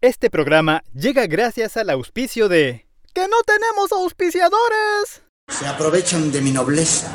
Este 0.00 0.30
programa 0.30 0.84
llega 0.94 1.26
gracias 1.26 1.76
al 1.76 1.90
auspicio 1.90 2.48
de... 2.48 2.86
¡Que 3.12 3.22
no 3.22 3.36
tenemos 3.44 3.90
auspiciadores! 3.90 5.24
Se 5.48 5.66
aprovechan 5.66 6.30
de 6.30 6.40
mi 6.40 6.52
nobleza. 6.52 7.10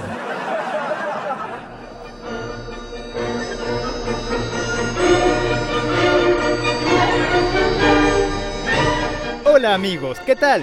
Hola 9.45 9.75
amigos, 9.75 10.19
¿qué 10.25 10.35
tal? 10.35 10.61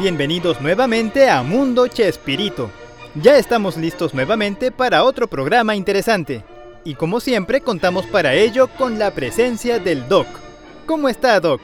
Bienvenidos 0.00 0.60
nuevamente 0.60 1.30
a 1.30 1.44
Mundo 1.44 1.86
Chespirito. 1.86 2.68
Ya 3.14 3.36
estamos 3.36 3.76
listos 3.76 4.12
nuevamente 4.12 4.72
para 4.72 5.04
otro 5.04 5.28
programa 5.28 5.76
interesante. 5.76 6.42
Y 6.82 6.96
como 6.96 7.20
siempre 7.20 7.60
contamos 7.60 8.06
para 8.06 8.34
ello 8.34 8.66
con 8.66 8.98
la 8.98 9.12
presencia 9.12 9.78
del 9.78 10.08
Doc. 10.08 10.49
¿Cómo 10.90 11.08
está 11.08 11.38
Doc? 11.38 11.60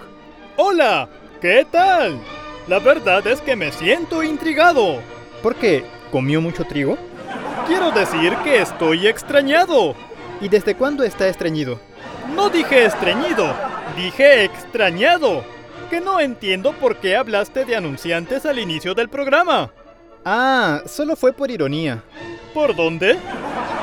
Hola, 0.57 1.09
¿qué 1.41 1.67
tal? 1.69 2.17
La 2.69 2.79
verdad 2.79 3.27
es 3.27 3.41
que 3.41 3.57
me 3.57 3.73
siento 3.73 4.23
intrigado. 4.23 5.01
¿Por 5.43 5.57
qué? 5.57 5.85
¿Comió 6.13 6.41
mucho 6.41 6.63
trigo? 6.63 6.97
Quiero 7.67 7.91
decir 7.91 8.37
que 8.45 8.63
estoy 8.63 9.09
extrañado. 9.09 9.97
¿Y 10.41 10.49
desde 10.49 10.77
cuándo 10.77 11.03
está 11.03 11.27
estreñido? 11.27 11.81
No 12.37 12.51
dije 12.51 12.85
estreñido, 12.85 13.53
dije 13.97 14.45
extrañado. 14.45 15.43
Que 15.91 16.01
no 16.01 16.21
entiendo 16.21 16.73
por 16.75 16.99
qué 16.99 17.17
hablaste 17.17 17.65
de 17.65 17.75
anunciantes 17.75 18.47
al 18.47 18.61
inicio 18.61 18.95
del 18.95 19.09
programa. 19.09 19.73
Ah, 20.25 20.83
solo 20.87 21.17
fue 21.17 21.33
por 21.33 21.51
ironía. 21.51 22.01
¿Por 22.55 22.77
dónde? 22.77 23.19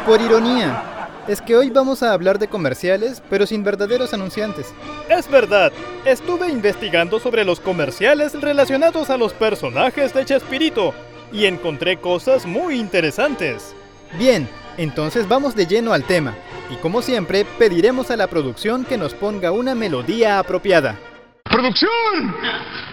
Por 0.06 0.22
ironía. 0.22 1.03
Es 1.28 1.42
que 1.42 1.56
hoy 1.56 1.70
vamos 1.70 2.04
a 2.04 2.12
hablar 2.12 2.38
de 2.38 2.50
comerciales, 2.50 3.24
pero 3.30 3.46
sin 3.46 3.64
verdaderos 3.64 4.14
anunciantes. 4.14 4.74
Es 5.10 5.30
verdad, 5.30 5.72
estuve 6.04 6.50
investigando 6.50 7.18
sobre 7.18 7.46
los 7.46 7.62
comerciales 7.62 8.40
relacionados 8.42 9.10
a 9.10 9.16
los 9.16 9.32
personajes 9.32 10.14
de 10.14 10.26
Chespirito 10.26 10.94
y 11.32 11.46
encontré 11.46 11.98
cosas 11.98 12.46
muy 12.46 12.78
interesantes. 12.78 13.74
Bien, 14.18 14.50
entonces 14.78 15.26
vamos 15.28 15.56
de 15.56 15.66
lleno 15.66 15.94
al 15.94 16.04
tema. 16.04 16.36
Y 16.70 16.76
como 16.76 17.02
siempre, 17.02 17.46
pediremos 17.58 18.12
a 18.12 18.18
la 18.18 18.28
producción 18.28 18.84
que 18.84 18.98
nos 18.98 19.14
ponga 19.14 19.54
una 19.54 19.76
melodía 19.76 20.40
apropiada. 20.40 21.00
¡Producción! 21.46 22.36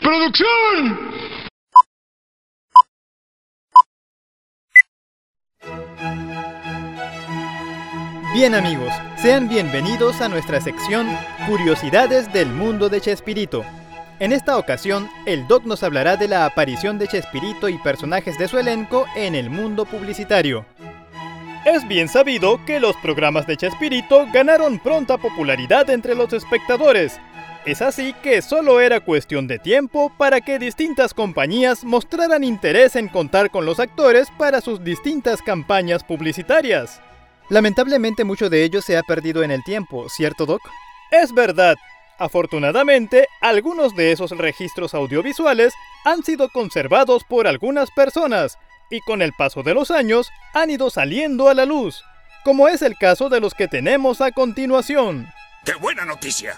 ¡Producción! 0.02 1.19
Bien 8.32 8.54
amigos, 8.54 8.92
sean 9.16 9.48
bienvenidos 9.48 10.20
a 10.20 10.28
nuestra 10.28 10.60
sección 10.60 11.08
Curiosidades 11.48 12.32
del 12.32 12.48
mundo 12.48 12.88
de 12.88 13.00
Chespirito. 13.00 13.64
En 14.20 14.30
esta 14.30 14.56
ocasión, 14.56 15.10
el 15.26 15.48
Doc 15.48 15.64
nos 15.64 15.82
hablará 15.82 16.16
de 16.16 16.28
la 16.28 16.44
aparición 16.44 16.96
de 16.96 17.08
Chespirito 17.08 17.68
y 17.68 17.76
personajes 17.78 18.38
de 18.38 18.46
su 18.46 18.56
elenco 18.56 19.06
en 19.16 19.34
el 19.34 19.50
mundo 19.50 19.84
publicitario. 19.84 20.64
Es 21.64 21.86
bien 21.88 22.06
sabido 22.06 22.64
que 22.66 22.78
los 22.78 22.94
programas 22.98 23.48
de 23.48 23.56
Chespirito 23.56 24.28
ganaron 24.32 24.78
pronta 24.78 25.18
popularidad 25.18 25.90
entre 25.90 26.14
los 26.14 26.32
espectadores. 26.32 27.18
Es 27.66 27.82
así 27.82 28.14
que 28.22 28.42
solo 28.42 28.80
era 28.80 29.00
cuestión 29.00 29.48
de 29.48 29.58
tiempo 29.58 30.12
para 30.16 30.40
que 30.40 30.60
distintas 30.60 31.14
compañías 31.14 31.82
mostraran 31.82 32.44
interés 32.44 32.94
en 32.94 33.08
contar 33.08 33.50
con 33.50 33.66
los 33.66 33.80
actores 33.80 34.28
para 34.38 34.60
sus 34.60 34.84
distintas 34.84 35.42
campañas 35.42 36.04
publicitarias. 36.04 37.00
Lamentablemente 37.50 38.22
mucho 38.24 38.48
de 38.48 38.62
ello 38.62 38.80
se 38.80 38.96
ha 38.96 39.02
perdido 39.02 39.42
en 39.42 39.50
el 39.50 39.64
tiempo, 39.64 40.08
¿cierto 40.08 40.46
Doc? 40.46 40.62
Es 41.10 41.34
verdad. 41.34 41.76
Afortunadamente, 42.16 43.26
algunos 43.40 43.96
de 43.96 44.12
esos 44.12 44.30
registros 44.30 44.94
audiovisuales 44.94 45.74
han 46.04 46.22
sido 46.22 46.48
conservados 46.48 47.24
por 47.24 47.48
algunas 47.48 47.90
personas 47.90 48.56
y 48.88 49.00
con 49.00 49.20
el 49.20 49.32
paso 49.32 49.64
de 49.64 49.74
los 49.74 49.90
años 49.90 50.30
han 50.54 50.70
ido 50.70 50.90
saliendo 50.90 51.48
a 51.48 51.54
la 51.54 51.64
luz, 51.64 52.04
como 52.44 52.68
es 52.68 52.82
el 52.82 52.96
caso 52.96 53.28
de 53.28 53.40
los 53.40 53.54
que 53.54 53.66
tenemos 53.66 54.20
a 54.20 54.30
continuación. 54.30 55.28
¡Qué 55.64 55.74
buena 55.74 56.04
noticia! 56.04 56.56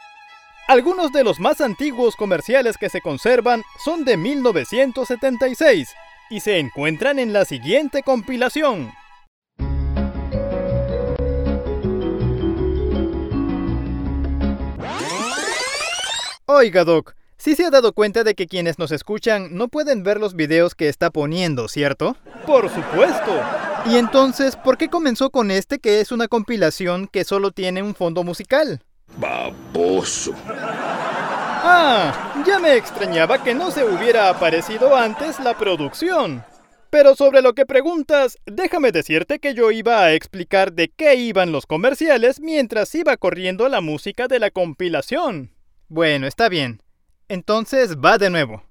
Algunos 0.68 1.10
de 1.12 1.24
los 1.24 1.40
más 1.40 1.62
antiguos 1.62 2.16
comerciales 2.16 2.76
que 2.76 2.90
se 2.90 3.00
conservan 3.00 3.62
son 3.82 4.04
de 4.04 4.18
1976 4.18 5.88
y 6.28 6.40
se 6.40 6.58
encuentran 6.58 7.18
en 7.18 7.32
la 7.32 7.46
siguiente 7.46 8.02
compilación. 8.02 8.92
Oiga, 16.46 16.84
Doc, 16.84 17.14
sí 17.36 17.54
se 17.54 17.64
ha 17.64 17.70
dado 17.70 17.92
cuenta 17.92 18.24
de 18.24 18.34
que 18.34 18.46
quienes 18.46 18.78
nos 18.78 18.90
escuchan 18.90 19.56
no 19.56 19.68
pueden 19.68 20.02
ver 20.02 20.18
los 20.18 20.34
videos 20.34 20.74
que 20.74 20.88
está 20.88 21.10
poniendo, 21.10 21.68
¿cierto? 21.68 22.16
Por 22.46 22.68
supuesto. 22.68 23.40
Y 23.86 23.96
entonces, 23.96 24.56
¿por 24.56 24.76
qué 24.76 24.88
comenzó 24.88 25.30
con 25.30 25.50
este 25.50 25.78
que 25.78 26.00
es 26.00 26.10
una 26.10 26.28
compilación 26.28 27.06
que 27.06 27.24
solo 27.24 27.52
tiene 27.52 27.82
un 27.82 27.94
fondo 27.94 28.24
musical? 28.24 28.82
Baboso. 29.18 30.34
Ah, 31.64 32.42
ya 32.44 32.58
me 32.58 32.76
extrañaba 32.76 33.42
que 33.42 33.54
no 33.54 33.70
se 33.70 33.84
hubiera 33.84 34.28
aparecido 34.28 34.96
antes 34.96 35.38
la 35.38 35.56
producción. 35.56 36.44
Pero 36.90 37.14
sobre 37.14 37.40
lo 37.40 37.54
que 37.54 37.66
preguntas, 37.66 38.36
déjame 38.46 38.90
decirte 38.90 39.38
que 39.38 39.54
yo 39.54 39.70
iba 39.70 40.00
a 40.00 40.12
explicar 40.12 40.72
de 40.72 40.88
qué 40.88 41.14
iban 41.14 41.52
los 41.52 41.66
comerciales 41.66 42.40
mientras 42.40 42.94
iba 42.94 43.16
corriendo 43.16 43.68
la 43.68 43.80
música 43.80 44.26
de 44.26 44.40
la 44.40 44.50
compilación. 44.50 45.52
Bueno, 45.94 46.26
está 46.26 46.48
bien. 46.48 46.80
Entonces 47.28 47.98
va 47.98 48.16
de 48.16 48.30
nuevo. 48.30 48.62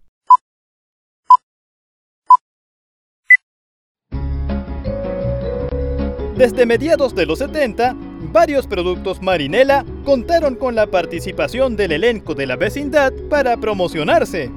Desde 6.36 6.66
mediados 6.66 7.14
de 7.14 7.28
los 7.28 7.38
70, 7.38 7.96
varios 8.32 8.66
productos 8.66 9.22
Marinela 9.22 9.86
contaron 10.04 10.56
con 10.56 10.74
la 10.74 10.88
participación 10.88 11.76
del 11.76 11.92
elenco 11.92 12.34
de 12.34 12.48
la 12.48 12.56
vecindad 12.56 13.14
para 13.30 13.56
promocionarse. 13.56 14.50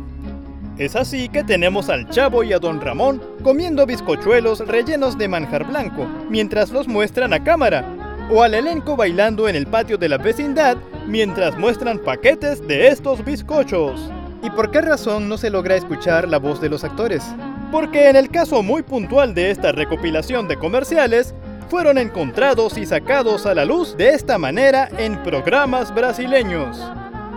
Es 0.78 0.96
así 0.96 1.28
que 1.28 1.44
tenemos 1.44 1.90
al 1.90 2.08
Chavo 2.08 2.44
y 2.44 2.54
a 2.54 2.58
Don 2.58 2.80
Ramón 2.80 3.22
comiendo 3.42 3.84
bizcochuelos 3.84 4.60
rellenos 4.60 5.18
de 5.18 5.28
manjar 5.28 5.66
blanco 5.66 6.06
mientras 6.30 6.70
los 6.70 6.88
muestran 6.88 7.34
a 7.34 7.44
cámara, 7.44 8.03
o 8.30 8.42
al 8.42 8.54
elenco 8.54 8.96
bailando 8.96 9.48
en 9.48 9.56
el 9.56 9.66
patio 9.66 9.98
de 9.98 10.08
la 10.08 10.18
vecindad 10.18 10.76
mientras 11.06 11.58
muestran 11.58 11.98
paquetes 11.98 12.66
de 12.66 12.88
estos 12.88 13.24
bizcochos. 13.24 14.10
¿Y 14.42 14.50
por 14.50 14.70
qué 14.70 14.80
razón 14.80 15.28
no 15.28 15.38
se 15.38 15.50
logra 15.50 15.76
escuchar 15.76 16.28
la 16.28 16.38
voz 16.38 16.60
de 16.60 16.68
los 16.68 16.84
actores? 16.84 17.24
Porque 17.70 18.08
en 18.08 18.16
el 18.16 18.28
caso 18.28 18.62
muy 18.62 18.82
puntual 18.82 19.34
de 19.34 19.50
esta 19.50 19.72
recopilación 19.72 20.48
de 20.48 20.58
comerciales, 20.58 21.34
fueron 21.68 21.98
encontrados 21.98 22.78
y 22.78 22.86
sacados 22.86 23.46
a 23.46 23.54
la 23.54 23.64
luz 23.64 23.96
de 23.96 24.10
esta 24.10 24.38
manera 24.38 24.88
en 24.98 25.22
programas 25.22 25.94
brasileños. 25.94 26.78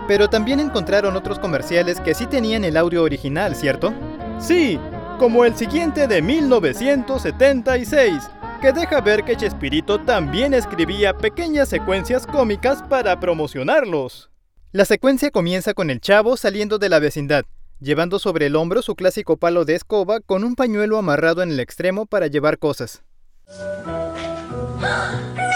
Pero 0.06 0.28
también 0.28 0.60
encontraron 0.60 1.16
otros 1.16 1.38
comerciales 1.38 1.98
que 2.00 2.14
sí 2.14 2.26
tenían 2.26 2.64
el 2.64 2.76
audio 2.76 3.02
original, 3.02 3.56
¿cierto? 3.56 3.94
Sí, 4.38 4.78
como 5.18 5.44
el 5.44 5.56
siguiente 5.56 6.06
de 6.06 6.22
1976, 6.22 8.30
que 8.60 8.72
deja 8.72 9.00
ver 9.00 9.24
que 9.24 9.36
Chespirito 9.36 10.00
también 10.00 10.54
escribía 10.54 11.16
pequeñas 11.16 11.68
secuencias 11.68 12.26
cómicas 12.26 12.82
para 12.82 13.18
promocionarlos. 13.20 14.30
La 14.72 14.84
secuencia 14.84 15.30
comienza 15.30 15.74
con 15.74 15.90
el 15.90 16.00
chavo 16.00 16.36
saliendo 16.36 16.78
de 16.78 16.88
la 16.88 16.98
vecindad, 16.98 17.44
llevando 17.80 18.18
sobre 18.18 18.46
el 18.46 18.56
hombro 18.56 18.82
su 18.82 18.94
clásico 18.94 19.36
palo 19.36 19.64
de 19.64 19.74
escoba 19.74 20.20
con 20.20 20.44
un 20.44 20.54
pañuelo 20.54 20.98
amarrado 20.98 21.42
en 21.42 21.50
el 21.50 21.60
extremo 21.60 22.06
para 22.06 22.26
llevar 22.26 22.58
cosas. 22.58 23.02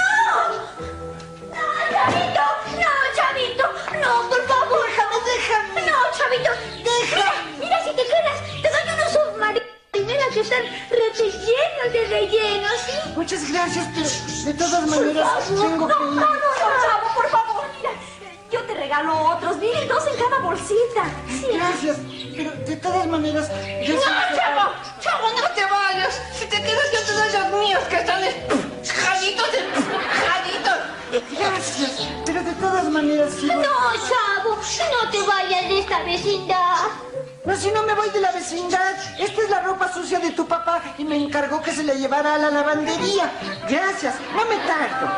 están 10.43 10.63
rellenos 10.91 11.93
de 11.93 12.07
relleno, 12.09 12.69
¿sí? 12.87 12.93
Muchas 13.17 13.51
gracias, 13.51 13.87
pero 13.95 14.09
de 14.45 14.55
todas 14.55 14.87
maneras 14.89 15.29
tengo 15.49 15.89
que 15.89 15.95
No, 15.95 16.01
ir. 16.11 16.17
no, 16.17 16.21
no, 16.21 16.51
Chavo, 16.83 17.15
por 17.15 17.29
favor, 17.31 17.65
mira. 17.77 17.91
Yo 18.51 18.61
te 18.65 18.75
regalo 18.75 19.19
otros, 19.31 19.57
miren, 19.57 19.89
dos 19.89 20.05
en 20.07 20.17
cada 20.17 20.39
bolsita. 20.41 21.05
Sí. 21.29 21.47
Gracias, 21.55 21.97
pero 22.37 22.51
de 22.51 22.77
todas 22.77 23.07
maneras 23.07 23.49
yo 23.87 23.95
¡No, 23.95 24.01
Chavo! 24.01 24.73
¡Chavo, 25.01 25.29
no 25.41 25.49
te 25.55 25.65
vayas! 25.65 26.21
Si 26.39 26.45
te 26.47 26.63
quedas, 26.63 26.93
yo 26.93 27.01
te 27.01 27.13
doy 27.13 27.33
los 27.33 27.61
míos 27.61 27.83
que 27.89 27.97
están 27.97 28.21
jaditos, 28.85 29.49
jaditos. 30.27 30.79
Gracias, 31.39 32.09
pero 32.27 32.43
de 32.43 32.53
todas 32.53 32.85
maneras 32.85 33.35
No, 33.43 33.53
Chavo, 33.63 34.57
no 34.57 35.11
te 35.11 35.23
vayas 35.23 35.69
de 35.69 35.79
esta 35.81 36.03
vecindad. 36.05 36.77
No, 37.45 37.57
si 37.57 37.73
no 37.73 37.83
me 37.83 37.95
voy 37.95 38.09
de 38.11 38.21
la 38.21 38.31
vecindad. 38.31 38.95
Esta 39.19 39.43
es 39.43 39.51
la 39.51 39.63
ropa 39.63 39.93
sucia 39.93 40.21
de 40.21 40.31
tu 40.31 40.47
papá 40.47 40.95
y 40.97 41.05
me 41.05 41.17
encargó 41.17 41.61
que 41.61 41.73
se 41.73 41.83
la 41.83 41.95
llevara 41.95 42.37
a 42.37 42.39
la 42.39 42.51
lavandería. 42.51 43.33
Gracias, 43.69 44.15
no 44.33 44.45
me 44.47 44.57
tardo. 44.59 45.11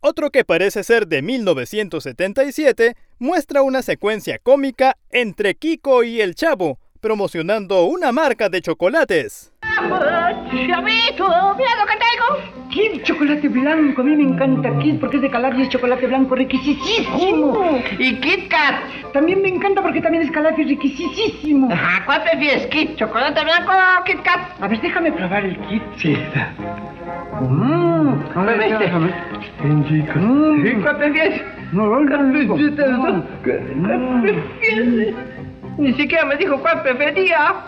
Otro 0.00 0.30
que 0.30 0.44
parece 0.44 0.84
ser 0.84 1.08
de 1.08 1.20
1977 1.20 2.96
muestra 3.18 3.62
una 3.62 3.82
secuencia 3.82 4.38
cómica 4.38 4.96
entre 5.10 5.56
Kiko 5.56 6.04
y 6.04 6.20
el 6.20 6.36
Chavo, 6.36 6.78
promocionando 6.96 7.84
una 7.84 8.12
marca 8.12 8.48
de 8.48 8.60
chocolates. 8.60 9.52
Chavito, 9.60 11.54
mira 11.56 11.70
lo 11.78 11.86
que 11.86 11.96
tengo. 11.98 12.68
Tiene 12.70 13.02
chocolate 13.02 13.48
blanco, 13.48 14.00
a 14.00 14.04
mí 14.04 14.16
me 14.16 14.22
encanta 14.24 14.76
Kit 14.78 14.98
porque 15.00 15.16
es 15.16 15.22
de 15.22 15.30
Calabria 15.30 15.60
y 15.60 15.62
es 15.64 15.68
chocolate 15.70 16.06
blanco 16.06 16.34
riquisísimo. 16.34 17.46
Oh, 17.52 17.78
y 17.98 18.16
Kit 18.16 18.48
Kat. 18.48 19.12
También 19.12 19.40
me 19.42 19.48
encanta 19.48 19.82
porque 19.82 20.00
también 20.00 20.24
es 20.24 20.30
Calabria 20.30 20.64
y 20.64 20.68
riquisísimo. 20.70 21.72
Ajá, 21.72 22.04
¿cuál 22.04 22.22
prefieres, 22.24 22.66
Kit? 22.66 22.96
¿Chocolate 22.96 23.44
blanco 23.44 23.72
o 23.72 24.04
Kit 24.04 24.22
Kat? 24.22 24.40
A 24.60 24.68
ver, 24.68 24.80
déjame 24.80 25.12
probar 25.12 25.44
el 25.44 25.58
Kit. 25.68 25.82
Sí. 25.96 26.16
Mmm, 27.40 28.14
a 28.34 28.42
ver, 28.44 28.60
este. 28.62 28.78
déjame. 28.78 29.14
Mm. 29.62 30.82
¿Cuál 30.82 30.96
prefieres? 30.98 31.42
No, 31.72 31.86
Ni 35.78 35.92
siquiera 35.94 36.24
me 36.24 36.36
dijo 36.36 36.60
cuál 36.60 36.82
prefería. 36.82 37.64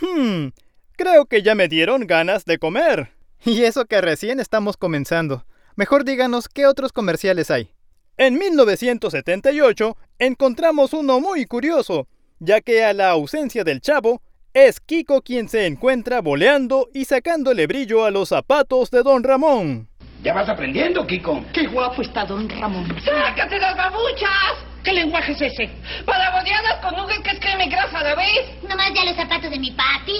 Hmm, 0.00 0.48
creo 0.96 1.26
que 1.26 1.42
ya 1.42 1.54
me 1.54 1.68
dieron 1.68 2.06
ganas 2.06 2.44
de 2.44 2.58
comer. 2.58 3.10
Y 3.44 3.62
eso 3.62 3.86
que 3.86 4.00
recién 4.00 4.40
estamos 4.40 4.76
comenzando. 4.76 5.44
Mejor 5.74 6.04
díganos 6.04 6.48
qué 6.48 6.66
otros 6.66 6.92
comerciales 6.92 7.50
hay. 7.50 7.70
En 8.18 8.38
1978 8.38 9.96
encontramos 10.18 10.92
uno 10.94 11.20
muy 11.20 11.44
curioso, 11.44 12.08
ya 12.38 12.60
que 12.60 12.82
a 12.84 12.92
la 12.94 13.10
ausencia 13.10 13.62
del 13.62 13.80
chavo, 13.80 14.22
es 14.54 14.80
Kiko 14.80 15.20
quien 15.20 15.48
se 15.48 15.66
encuentra 15.66 16.22
boleando 16.22 16.88
y 16.94 17.04
sacándole 17.04 17.66
brillo 17.66 18.04
a 18.04 18.10
los 18.10 18.30
zapatos 18.30 18.90
de 18.90 19.02
Don 19.02 19.22
Ramón. 19.22 19.88
Ya 20.22 20.32
vas 20.32 20.48
aprendiendo, 20.48 21.06
Kiko. 21.06 21.44
Qué 21.52 21.66
guapo 21.66 22.00
está 22.00 22.24
Don 22.24 22.48
Ramón. 22.48 22.88
¡Sácate 23.04 23.58
las 23.58 23.76
babuchas! 23.76 24.65
¿Qué 24.86 24.92
lenguaje 24.92 25.32
es 25.32 25.42
ese? 25.42 25.68
Para 26.04 26.30
bodeadas 26.30 26.76
con 26.80 26.94
nugget 26.94 27.20
que 27.20 27.30
es 27.30 27.40
crema 27.40 27.64
y 27.64 27.68
grasa 27.68 27.98
a 27.98 28.04
la 28.04 28.14
vez. 28.14 28.62
Nomás 28.62 28.92
ya 28.94 29.04
los 29.04 29.16
zapatos 29.16 29.50
de 29.50 29.58
mi 29.58 29.72
papi. 29.72 30.12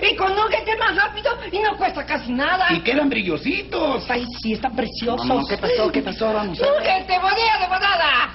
Y 0.00 0.16
con 0.16 0.34
nugget 0.34 0.66
es 0.66 0.78
más 0.78 0.96
rápido 0.96 1.30
y 1.52 1.58
no 1.58 1.76
cuesta 1.76 2.06
casi 2.06 2.32
nada. 2.32 2.72
Y 2.72 2.80
quedan 2.80 3.10
brillositos. 3.10 4.02
Ay, 4.08 4.24
sí, 4.40 4.54
están 4.54 4.74
preciosos. 4.74 5.26
No, 5.26 5.42
no, 5.42 5.46
¿qué 5.46 5.58
pasó? 5.58 5.92
¿Qué 5.92 6.00
pasó? 6.00 6.32
Vamos 6.32 6.58
a 6.58 6.62
ver. 6.64 6.72
¡Nugget 6.72 7.06
te 7.06 7.18
bodea 7.18 7.58
de 7.60 7.66
bodada! 7.66 8.34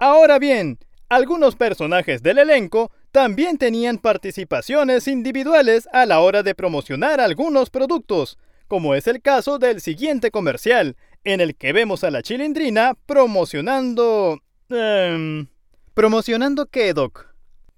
Ahora 0.00 0.40
bien, 0.40 0.80
algunos 1.08 1.54
personajes 1.54 2.20
del 2.20 2.38
elenco 2.38 2.90
también 3.12 3.56
tenían 3.56 3.98
participaciones 3.98 5.06
individuales 5.06 5.88
a 5.92 6.06
la 6.06 6.18
hora 6.18 6.42
de 6.42 6.56
promocionar 6.56 7.20
algunos 7.20 7.70
productos, 7.70 8.36
como 8.66 8.96
es 8.96 9.06
el 9.06 9.22
caso 9.22 9.60
del 9.60 9.80
siguiente 9.80 10.32
comercial, 10.32 10.96
en 11.22 11.40
el 11.40 11.54
que 11.54 11.72
vemos 11.72 12.02
a 12.02 12.10
la 12.10 12.20
chilindrina 12.22 12.94
promocionando... 13.06 14.40
em, 14.70 15.46
¿Promocionando 15.94 16.66
qué, 16.66 16.92
Doc? 16.92 17.26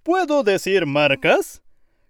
¿Puedo 0.02 0.42
decir 0.42 0.86
marcas? 0.86 1.62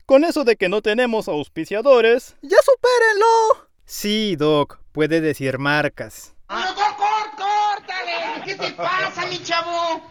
Con 0.06 0.25
eso 0.25 0.44
de 0.44 0.56
que 0.56 0.69
no 0.69 0.82
tenemos 0.82 1.29
auspiciadores, 1.29 2.37
¡ya 2.43 2.56
supérenlo! 2.65 3.69
Sí, 3.85 4.37
Doc, 4.37 4.81
puede 4.93 5.21
decir 5.21 5.59
marcas. 5.59 6.35
¡Córtale! 6.49 8.43
¿Qué 8.44 8.55
te 8.55 8.73
pasa, 8.73 9.27
mi 9.27 9.43
chavo? 9.43 10.03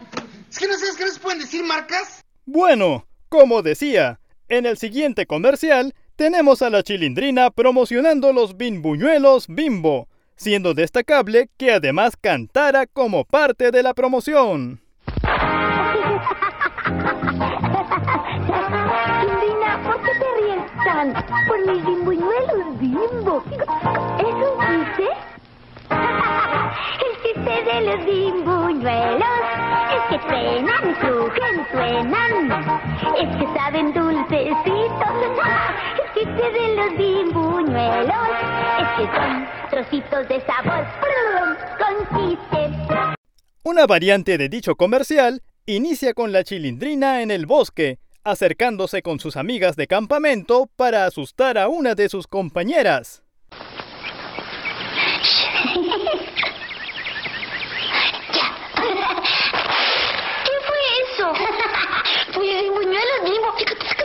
¿Es 0.50 0.58
que 0.58 0.66
no 0.66 0.74
sabes 0.74 0.96
que 0.96 1.04
no 1.04 1.10
se 1.12 1.20
pueden 1.20 1.38
decir 1.40 1.64
marcas? 1.64 2.22
Bueno, 2.46 3.06
como 3.28 3.62
decía, 3.62 4.20
en 4.48 4.66
el 4.66 4.76
siguiente 4.78 5.26
comercial 5.26 5.94
tenemos 6.16 6.60
a 6.62 6.70
la 6.70 6.82
chilindrina 6.82 7.50
promocionando 7.50 8.32
los 8.32 8.56
bimbuñuelos 8.56 9.46
bimbo, 9.48 10.08
siendo 10.40 10.72
destacable 10.72 11.50
que 11.58 11.70
además 11.70 12.16
cantara 12.18 12.86
como 12.86 13.24
parte 13.26 13.70
de 13.70 13.82
la 13.82 13.92
promoción. 13.92 14.80
Chilindrina, 19.20 19.82
¿por 19.84 20.00
qué 20.00 20.12
te 20.18 20.28
ríes 20.40 20.64
tanto? 20.82 21.20
Por 21.46 21.58
mis 21.66 21.84
bimbuñuelos 21.84 22.78
bimbo. 22.80 23.44
¿Es 24.18 24.34
un 24.34 24.86
chiste? 24.96 25.08
El 27.04 27.12
chiste 27.22 27.54
de 27.70 27.76
los 27.82 28.00
bimbuñuelos 28.06 29.40
es 29.94 30.02
que 30.08 30.18
truenan, 30.26 30.94
crujen, 31.00 31.54
suenan. 31.70 32.34
Es 33.18 33.30
que 33.36 33.46
saben 33.58 33.92
dulcecitos. 33.92 35.14
El 35.98 36.06
chiste 36.14 36.44
de 36.50 36.64
los 36.76 36.90
bimbuñuelos 36.96 38.26
es 38.80 38.88
que 38.96 39.04
son 39.14 39.39
trocitos 39.84 40.28
de 40.28 40.40
sabor. 40.42 40.86
Una 43.62 43.86
variante 43.86 44.36
de 44.36 44.48
dicho 44.48 44.74
comercial 44.76 45.42
inicia 45.66 46.12
con 46.14 46.32
la 46.32 46.44
chilindrina 46.44 47.22
en 47.22 47.30
el 47.30 47.46
bosque, 47.46 47.98
acercándose 48.24 49.02
con 49.02 49.20
sus 49.20 49.36
amigas 49.36 49.76
de 49.76 49.86
campamento 49.86 50.68
para 50.76 51.06
asustar 51.06 51.56
a 51.56 51.68
una 51.68 51.94
de 51.94 52.08
sus 52.08 52.26
compañeras. 52.26 53.22
¿Qué 60.44 60.56
fue 60.66 60.78
eso? 61.14 61.32
Pues 62.32 62.62
bimbuñuelos 62.62 63.24
bimbo. 63.24 63.52
Fíjate, 63.58 63.99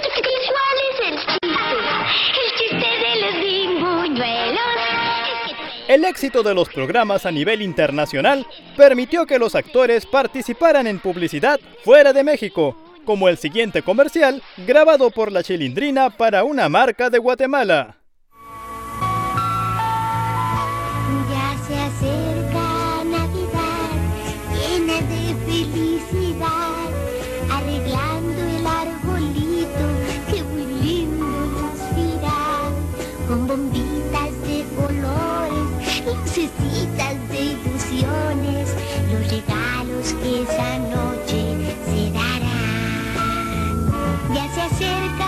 El 5.95 6.03
éxito 6.03 6.43
de 6.43 6.53
los 6.53 6.67
programas 6.67 7.25
a 7.25 7.31
nivel 7.31 7.61
internacional 7.61 8.45
permitió 8.75 9.25
que 9.25 9.39
los 9.39 9.55
actores 9.55 10.05
participaran 10.05 10.87
en 10.87 10.99
publicidad 10.99 11.57
fuera 11.85 12.11
de 12.11 12.21
México, 12.21 12.75
como 13.05 13.29
el 13.29 13.37
siguiente 13.37 13.81
comercial 13.81 14.43
grabado 14.67 15.09
por 15.09 15.31
la 15.31 15.41
chilindrina 15.41 16.09
para 16.09 16.43
una 16.43 16.67
marca 16.67 17.09
de 17.09 17.17
Guatemala. 17.17 17.95
Ya 21.31 21.57
se 21.65 21.75
de 24.99 25.33
felicidad, 25.45 26.89
arreglando 27.49 28.41
el 28.43 28.67
arbolito 28.67 29.85
lindo 30.83 31.25
con 33.29 33.47
bombitas 33.47 33.84
que 40.13 40.43
esa 40.43 40.77
noche 40.79 41.41
se 41.85 42.11
darán. 42.11 43.15
Ya 44.33 44.45
se 44.53 44.61
acerca 44.61 45.24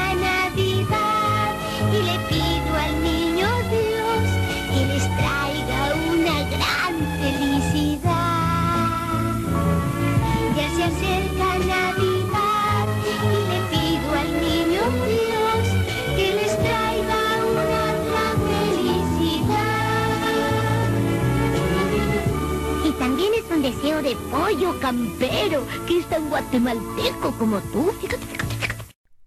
de 24.08 24.16
pollo 24.32 24.80
campero 24.80 25.66
que 25.86 26.00
es 26.00 26.06
tan 26.06 26.30
guatemalteco 26.30 27.34
como 27.38 27.60
tú. 27.74 27.92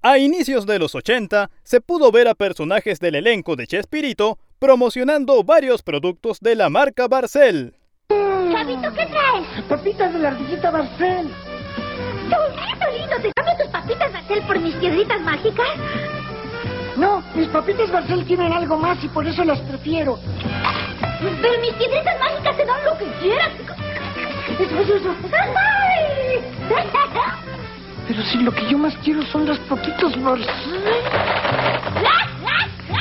A 0.00 0.16
inicios 0.16 0.64
de 0.64 0.78
los 0.78 0.94
80 0.94 1.50
se 1.62 1.82
pudo 1.82 2.10
ver 2.10 2.28
a 2.28 2.34
personajes 2.34 2.98
del 2.98 3.16
elenco 3.16 3.56
de 3.56 3.66
Chespirito 3.66 4.38
promocionando 4.58 5.44
varios 5.44 5.82
productos 5.82 6.40
de 6.40 6.54
la 6.54 6.70
marca 6.70 7.08
Barcel. 7.08 7.74
Chavito, 8.08 8.90
¿qué 8.94 9.06
traes? 9.06 9.64
Papitas 9.68 10.14
de 10.14 10.18
la 10.18 10.28
ardillita 10.28 10.70
Barcel. 10.70 11.28
Solito, 12.30 12.98
lindo, 12.98 13.16
¿te 13.20 13.32
cambio 13.32 13.54
tus 13.58 13.70
papitas 13.70 14.12
Marcel 14.12 14.46
por 14.46 14.60
mis 14.60 14.74
piedritas 14.76 15.20
mágicas? 15.20 15.68
No, 16.96 17.22
mis 17.34 17.48
papitas 17.48 17.92
Barcel 17.92 18.24
tienen 18.24 18.50
algo 18.50 18.78
más 18.78 19.02
y 19.04 19.08
por 19.08 19.26
eso 19.26 19.44
las 19.44 19.60
prefiero. 19.60 20.18
Pero 21.20 21.60
mis 21.60 21.74
piedritas 21.74 22.18
mágicas 22.18 22.56
te 22.56 22.64
dan 22.64 22.84
lo 22.86 22.96
que 22.96 23.04
quieras. 23.20 23.79
Pero 28.08 28.22
si 28.24 28.38
lo 28.38 28.52
que 28.52 28.68
yo 28.70 28.78
más 28.78 28.96
quiero 29.04 29.22
son 29.26 29.46
las 29.46 29.58
papitas 29.60 30.20
Barcel. 30.22 30.84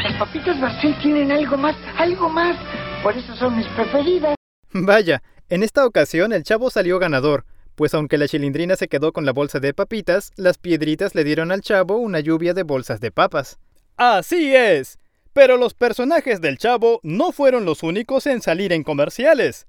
Las 0.04 0.14
papitas 0.20 0.60
Barcel 0.60 0.96
tienen 1.02 1.32
algo 1.32 1.58
más, 1.58 1.76
algo 1.98 2.30
más. 2.30 2.56
Por 3.02 3.18
eso 3.18 3.36
son 3.36 3.58
mis 3.58 3.68
preferidas. 3.68 4.36
Vaya, 4.72 5.24
en 5.50 5.64
esta 5.64 5.86
ocasión 5.86 6.32
el 6.34 6.44
chavo 6.44 6.70
salió 6.70 7.00
ganador, 7.00 7.46
pues 7.76 7.94
aunque 7.94 8.18
la 8.18 8.28
chilindrina 8.28 8.76
se 8.76 8.88
quedó 8.88 9.14
con 9.14 9.26
la 9.26 9.32
bolsa 9.32 9.60
de 9.60 9.74
papitas, 9.74 10.32
las 10.36 10.58
piedritas 10.58 11.16
le 11.16 11.24
dieron 11.24 11.52
al 11.52 11.62
chavo 11.62 11.98
una 11.98 12.20
lluvia 12.20 12.54
de 12.54 12.64
bolsas 12.64 13.00
de 13.00 13.12
papas. 13.12 13.58
Así 13.98 14.56
es. 14.56 15.00
Pero 15.34 15.58
los 15.58 15.74
personajes 15.74 16.42
del 16.42 16.58
Chavo 16.58 17.00
no 17.04 17.32
fueron 17.32 17.66
los 17.66 17.84
únicos 17.84 18.26
en 18.28 18.42
salir 18.42 18.74
en 18.74 18.84
comerciales. 18.84 19.68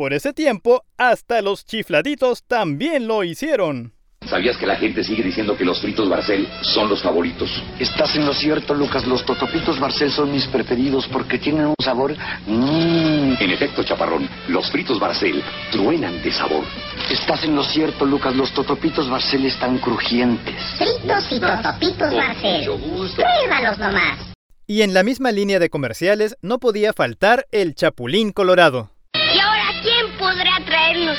Por 0.00 0.14
ese 0.14 0.32
tiempo, 0.32 0.82
hasta 0.96 1.42
los 1.42 1.66
chifladitos 1.66 2.44
también 2.44 3.06
lo 3.06 3.22
hicieron. 3.22 3.92
¿Sabías 4.26 4.56
que 4.56 4.66
la 4.66 4.76
gente 4.76 5.04
sigue 5.04 5.22
diciendo 5.22 5.54
que 5.58 5.64
los 5.66 5.78
fritos 5.78 6.08
Barcel 6.08 6.48
son 6.62 6.88
los 6.88 7.02
favoritos? 7.02 7.50
Estás 7.78 8.16
en 8.16 8.24
lo 8.24 8.32
cierto, 8.32 8.72
Lucas. 8.72 9.06
Los 9.06 9.26
totopitos 9.26 9.78
Barcel 9.78 10.10
son 10.10 10.32
mis 10.32 10.46
preferidos 10.46 11.06
porque 11.08 11.38
tienen 11.38 11.66
un 11.66 11.74
sabor... 11.78 12.16
En 12.46 13.50
efecto, 13.50 13.84
chaparrón, 13.84 14.26
los 14.48 14.70
fritos 14.70 14.98
Barcel 14.98 15.44
truenan 15.70 16.22
de 16.22 16.32
sabor. 16.32 16.64
Estás 17.10 17.44
en 17.44 17.54
lo 17.54 17.62
cierto, 17.62 18.06
Lucas. 18.06 18.34
Los 18.34 18.54
totopitos 18.54 19.06
Barcel 19.10 19.44
están 19.44 19.76
crujientes. 19.76 20.62
Fritos 20.78 21.30
y 21.30 21.40
totopitos 21.40 22.14
Barcel. 22.14 22.64
Pruébalos 22.64 23.78
nomás. 23.78 24.32
Y 24.66 24.80
en 24.80 24.94
la 24.94 25.02
misma 25.02 25.30
línea 25.30 25.58
de 25.58 25.68
comerciales 25.68 26.38
no 26.40 26.58
podía 26.58 26.94
faltar 26.94 27.46
el 27.50 27.74
Chapulín 27.74 28.32
Colorado. 28.32 28.92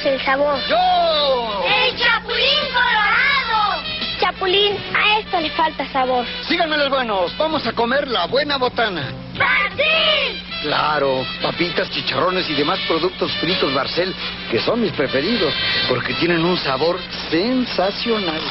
El 0.06 0.22
sabor? 0.24 0.60
¡Yo! 0.68 1.64
¡El 1.68 1.96
Chapulín 1.98 2.66
Colorado! 2.74 3.84
Chapulín, 4.20 4.78
a 4.96 5.20
esto 5.20 5.40
le 5.40 5.50
falta 5.52 5.88
sabor. 5.92 6.26
Síganme 6.48 6.78
los 6.78 6.90
buenos. 6.90 7.36
Vamos 7.38 7.66
a 7.66 7.74
comer 7.74 8.08
la 8.08 8.28
buena 8.28 8.58
botana. 8.58 9.12
¡Brasil! 9.36 10.44
Claro, 10.62 11.26
papitas, 11.42 11.90
chicharrones 11.90 12.48
y 12.50 12.54
demás 12.54 12.80
productos 12.88 13.32
fritos 13.38 13.74
Barcel, 13.74 14.14
que 14.52 14.60
son 14.60 14.80
mis 14.82 14.92
preferidos, 14.92 15.52
porque 15.90 16.14
tienen 16.14 16.46
un 16.46 16.56
sabor 16.58 17.00
sensacional. 17.32 18.42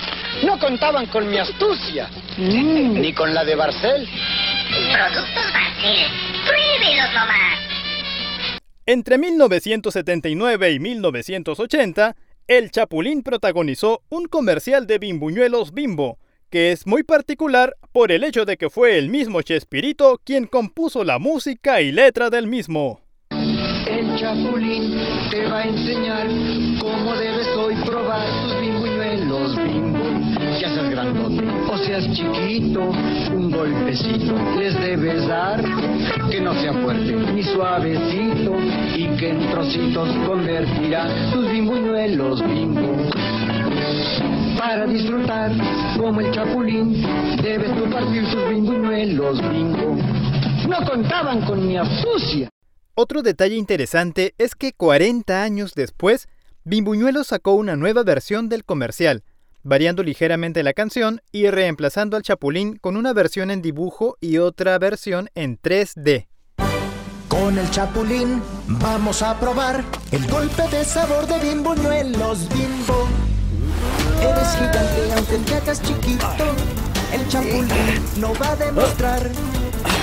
No 0.42 0.58
contaban 0.58 1.06
con 1.06 1.30
mi 1.30 1.38
astucia, 1.38 2.08
ni 2.36 3.12
con 3.12 3.32
la 3.32 3.44
de 3.44 3.54
Barcel. 3.54 4.08
Productos 4.92 5.52
Barcel. 5.52 6.08
Pruébelos 6.44 7.12
nomás. 7.12 7.58
Entre 8.92 9.18
1979 9.18 10.72
y 10.72 10.80
1980, 10.80 12.16
el 12.48 12.72
Chapulín 12.72 13.22
protagonizó 13.22 14.02
un 14.08 14.26
comercial 14.26 14.88
de 14.88 14.98
bimbuñuelos 14.98 15.72
Bimbo, 15.72 16.18
que 16.50 16.72
es 16.72 16.88
muy 16.88 17.04
particular 17.04 17.76
por 17.92 18.10
el 18.10 18.24
hecho 18.24 18.44
de 18.44 18.56
que 18.56 18.68
fue 18.68 18.98
el 18.98 19.08
mismo 19.08 19.42
Chespirito 19.42 20.20
quien 20.24 20.48
compuso 20.48 21.04
la 21.04 21.20
música 21.20 21.80
y 21.80 21.92
letra 21.92 22.30
del 22.30 22.48
mismo. 22.48 23.00
El 23.30 24.16
chapulín 24.18 24.98
te 25.30 25.46
va 25.46 25.58
a 25.58 25.64
enseñar 25.68 26.26
cómo 26.80 27.14
debes 27.14 27.46
hoy 27.56 27.76
probar 27.86 28.26
tus 28.42 28.60
bimbuñuelos 28.60 29.54
bimbo. 29.54 29.89
Si 30.60 30.66
seas 30.66 30.90
grandote 30.90 31.42
o 31.72 31.78
seas 31.78 32.04
chiquito, 32.12 32.90
un 33.32 33.50
golpecito 33.50 34.34
les 34.58 34.74
debes 34.78 35.26
dar. 35.26 35.64
Que 36.30 36.38
no 36.38 36.52
sea 36.52 36.74
fuerte 36.74 37.16
ni 37.32 37.42
suavecito 37.42 38.58
y 38.94 39.08
que 39.16 39.30
en 39.30 39.50
trocitos 39.50 40.10
convertirá 40.26 41.08
tus 41.32 41.50
bimbuñuelos 41.50 42.46
bimbo. 42.46 42.94
Para 44.58 44.86
disfrutar 44.86 45.50
como 45.96 46.20
el 46.20 46.30
chapulín, 46.30 47.06
debes 47.42 47.74
tú 47.74 47.90
partir 47.90 48.30
tus 48.30 48.50
bimbuñuelos 48.50 49.40
bimbo. 49.50 49.96
No 50.68 50.86
contaban 50.86 51.40
con 51.46 51.66
mi 51.66 51.78
astucia. 51.78 52.50
Otro 52.94 53.22
detalle 53.22 53.56
interesante 53.56 54.34
es 54.36 54.54
que 54.54 54.74
40 54.74 55.42
años 55.42 55.72
después, 55.74 56.28
Bimbuñuelos 56.64 57.28
sacó 57.28 57.54
una 57.54 57.74
nueva 57.74 58.02
versión 58.02 58.50
del 58.50 58.66
comercial, 58.66 59.22
variando 59.62 60.02
ligeramente 60.02 60.62
la 60.62 60.72
canción 60.72 61.20
y 61.32 61.48
reemplazando 61.48 62.16
al 62.16 62.22
Chapulín 62.22 62.76
con 62.76 62.96
una 62.96 63.12
versión 63.12 63.50
en 63.50 63.62
dibujo 63.62 64.16
y 64.20 64.38
otra 64.38 64.78
versión 64.78 65.30
en 65.34 65.58
3D. 65.58 66.26
Con 67.28 67.56
el 67.56 67.70
chapulín 67.70 68.42
vamos 68.66 69.22
a 69.22 69.38
probar 69.38 69.84
el 70.10 70.26
golpe 70.26 70.62
de 70.68 70.84
sabor 70.84 71.26
de 71.28 71.38
bimbuñuelos 71.38 72.48
bimbo. 72.48 73.08
Eres 74.20 74.48
gigante 74.56 75.12
aunque 75.16 75.38
te 75.38 75.54
hagas 75.54 75.80
chiquito. 75.80 76.26
El 77.12 77.28
chapulín 77.28 77.68
lo 78.20 78.34
va 78.34 78.50
a 78.50 78.56
demostrar. 78.56 79.30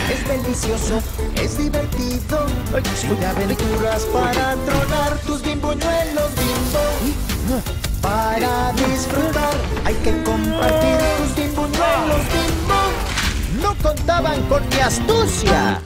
Es 0.09 0.27
delicioso, 0.27 1.01
es 1.35 1.57
divertido. 1.57 2.45
De 3.19 3.25
aventuras 3.25 4.05
para 4.05 4.55
tronar 4.55 5.17
tus 5.25 5.41
bimbuñuelos 5.43 6.31
bimbo. 6.35 7.86
Para 8.01 8.71
disfrutar 8.73 9.53
hay 9.85 9.95
que 9.95 10.11
compartir 10.23 10.97
tus 11.17 11.35
bimbuñuelos 11.35 12.21
bimbo. 12.33 13.61
No 13.61 13.75
contaban 13.81 14.41
con 14.47 14.67
mi 14.69 14.75
astucia. 14.75 15.81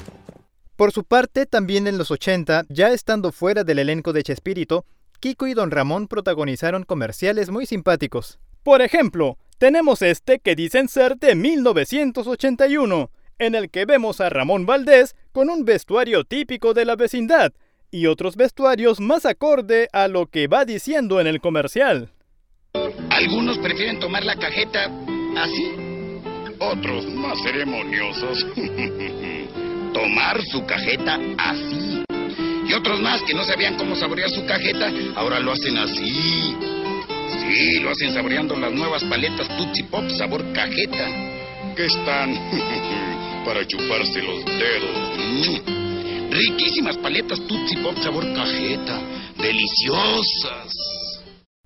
Por 0.75 0.91
su 0.91 1.03
parte, 1.03 1.45
también 1.45 1.87
en 1.87 1.97
los 1.97 2.11
80, 2.11 2.65
ya 2.69 2.91
estando 2.91 3.31
fuera 3.31 3.63
del 3.63 3.79
elenco 3.79 4.13
de 4.13 4.23
Chespirito, 4.23 4.85
Kiko 5.19 5.47
y 5.47 5.53
Don 5.53 5.71
Ramón 5.71 6.07
protagonizaron 6.07 6.83
comerciales 6.83 7.49
muy 7.49 7.65
simpáticos. 7.65 8.39
Por 8.63 8.81
ejemplo, 8.81 9.37
tenemos 9.57 10.01
este 10.01 10.39
que 10.39 10.55
dicen 10.55 10.89
ser 10.89 11.17
de 11.17 11.35
1981, 11.35 13.11
en 13.37 13.55
el 13.55 13.69
que 13.69 13.85
vemos 13.85 14.21
a 14.21 14.29
Ramón 14.29 14.65
Valdés 14.65 15.15
con 15.31 15.49
un 15.49 15.65
vestuario 15.65 16.23
típico 16.23 16.73
de 16.73 16.85
la 16.85 16.95
vecindad 16.95 17.53
y 17.91 18.07
otros 18.07 18.35
vestuarios 18.35 18.99
más 18.99 19.25
acorde 19.25 19.89
a 19.91 20.07
lo 20.07 20.27
que 20.27 20.47
va 20.47 20.65
diciendo 20.65 21.19
en 21.19 21.27
el 21.27 21.41
comercial. 21.41 22.09
Algunos 23.09 23.57
prefieren 23.59 23.99
tomar 23.99 24.23
la 24.23 24.35
cajeta 24.35 24.89
así. 25.37 25.71
Otros 26.59 27.05
más 27.13 27.37
ceremoniosos. 27.43 28.47
tomar 29.93 30.41
su 30.43 30.65
cajeta 30.65 31.19
así. 31.37 32.03
Y 32.67 32.73
otros 32.73 33.01
más 33.01 33.21
que 33.23 33.33
no 33.33 33.43
sabían 33.43 33.75
cómo 33.75 33.95
saborear 33.95 34.29
su 34.29 34.45
cajeta, 34.45 34.89
ahora 35.15 35.39
lo 35.39 35.51
hacen 35.51 35.77
así. 35.77 36.55
Sí, 37.41 37.79
lo 37.81 37.89
hacen 37.89 38.13
saboreando 38.13 38.55
las 38.55 38.71
nuevas 38.71 39.03
paletas 39.03 39.47
Tootsie 39.57 39.85
Pop 39.85 40.09
sabor 40.11 40.41
cajeta. 40.53 41.07
Que 41.75 41.85
están 41.85 42.33
para 43.45 43.65
chuparse 43.67 44.21
los 44.21 44.45
dedos. 44.45 45.80
Riquísimas 46.31 46.97
paletas 46.97 47.45
Tootsie 47.45 47.83
Pop 47.83 47.93
sabor 47.97 48.23
cajeta. 48.33 49.01
Deliciosas. 49.37 50.71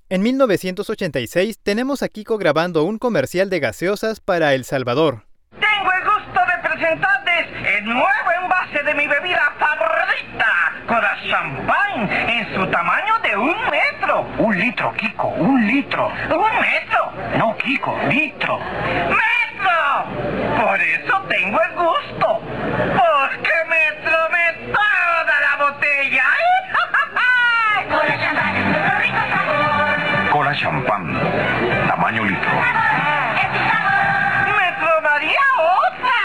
En 0.08 0.22
1986 0.22 1.60
tenemos 1.62 2.02
a 2.02 2.08
Kiko 2.08 2.36
grabando 2.36 2.82
un 2.82 2.98
comercial 2.98 3.48
de 3.48 3.60
gaseosas 3.60 4.18
para 4.18 4.54
El 4.54 4.64
Salvador. 4.64 5.22
Tengo 5.52 5.92
el 5.92 6.04
gusto 6.04 6.40
de 6.46 6.62
el 7.38 7.84
nuevo 7.84 8.32
envase 8.42 8.82
de 8.82 8.94
mi 8.94 9.06
bebida 9.06 9.52
favorita, 9.58 10.72
Cora 10.86 11.14
Champán, 11.28 12.08
en 12.10 12.54
su 12.54 12.66
tamaño 12.68 13.18
de 13.18 13.36
un 13.36 13.54
metro. 13.70 14.22
Un 14.38 14.58
litro, 14.58 14.90
Kiko, 14.94 15.28
un 15.28 15.66
litro. 15.66 16.10
Un 16.30 16.60
metro. 16.60 17.12
No, 17.36 17.54
Kiko, 17.58 17.98
litro. 18.08 18.58
¡Metro! 18.58 20.06
Por 20.62 20.80
eso 20.80 21.20
tengo 21.28 21.60
el 21.60 21.72
gusto. 21.72 22.40
Porque 22.40 23.52
me 23.68 23.92
tomé 24.08 24.52
toda 24.72 25.40
la 25.40 25.56
botella. 25.58 26.24
Cola 27.90 28.18
champán. 28.18 28.54
Cola 30.30 30.54
champán. 30.54 31.20
Tamaño 31.88 32.24
litro. 32.24 32.50
¡Me 34.46 34.72
tomaría 34.86 35.40
otra! 35.58 36.22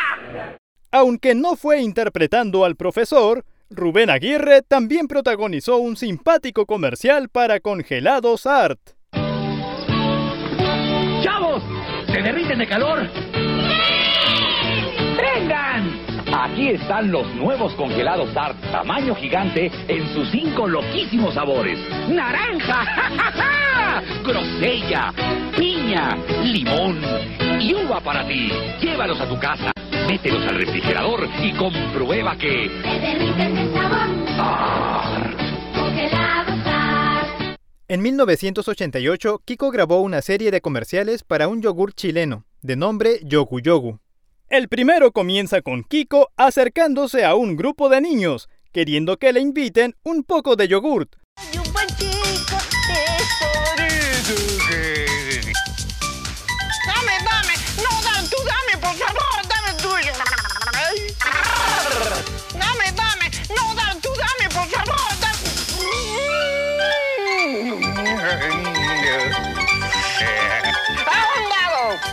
Aunque 0.91 1.35
no 1.35 1.55
fue 1.55 1.81
interpretando 1.81 2.65
al 2.65 2.75
profesor, 2.75 3.45
Rubén 3.69 4.09
Aguirre 4.09 4.61
también 4.61 5.07
protagonizó 5.07 5.77
un 5.77 5.95
simpático 5.95 6.65
comercial 6.65 7.29
para 7.29 7.61
congelados 7.61 8.45
Art. 8.45 8.79
¡Chavos! 11.23 11.63
¡Se 12.07 12.21
derriten 12.21 12.59
de 12.59 12.67
calor! 12.67 13.07
¡Prendan! 15.15 16.11
Aquí 16.33 16.69
están 16.69 17.09
los 17.09 17.33
nuevos 17.35 17.73
congelados 17.75 18.35
Art 18.35 18.57
tamaño 18.71 19.15
gigante 19.15 19.71
en 19.87 20.13
sus 20.13 20.29
cinco 20.29 20.67
loquísimos 20.67 21.33
sabores. 21.35 21.79
¡Naranja! 22.09 22.85
¡Ja, 22.85 23.09
ja, 23.15 23.31
ja! 23.31 24.03
grosella 24.25 25.13
¡Piña! 25.57 26.17
¡Limón! 26.43 26.99
¡Y 27.61 27.73
uva 27.75 28.01
para 28.01 28.27
ti! 28.27 28.49
Llévalos 28.81 29.19
a 29.21 29.27
tu 29.29 29.39
casa, 29.39 29.71
mételos 30.11 30.45
al 30.45 30.55
refrigerador 30.55 31.29
y 31.41 31.53
comprueba 31.53 32.37
que... 32.37 32.69
Se 32.83 32.99
derriten 32.99 33.55
de 33.55 33.73
sabor. 33.73 34.11
En 37.87 38.01
1988, 38.01 39.41
Kiko 39.45 39.71
grabó 39.71 40.01
una 40.01 40.21
serie 40.21 40.51
de 40.51 40.59
comerciales 40.59 41.23
para 41.23 41.47
un 41.47 41.61
yogur 41.61 41.93
chileno, 41.93 42.45
de 42.61 42.75
nombre 42.75 43.21
Yogu 43.23 43.61
Yogu. 43.61 43.99
El 44.49 44.67
primero 44.67 45.13
comienza 45.13 45.61
con 45.61 45.83
Kiko 45.83 46.29
acercándose 46.35 47.23
a 47.23 47.35
un 47.35 47.55
grupo 47.55 47.87
de 47.87 48.01
niños, 48.01 48.49
queriendo 48.73 49.15
que 49.15 49.31
le 49.31 49.39
inviten 49.39 49.95
un 50.03 50.23
poco 50.23 50.57
de 50.57 50.67
yogurt. 50.67 51.15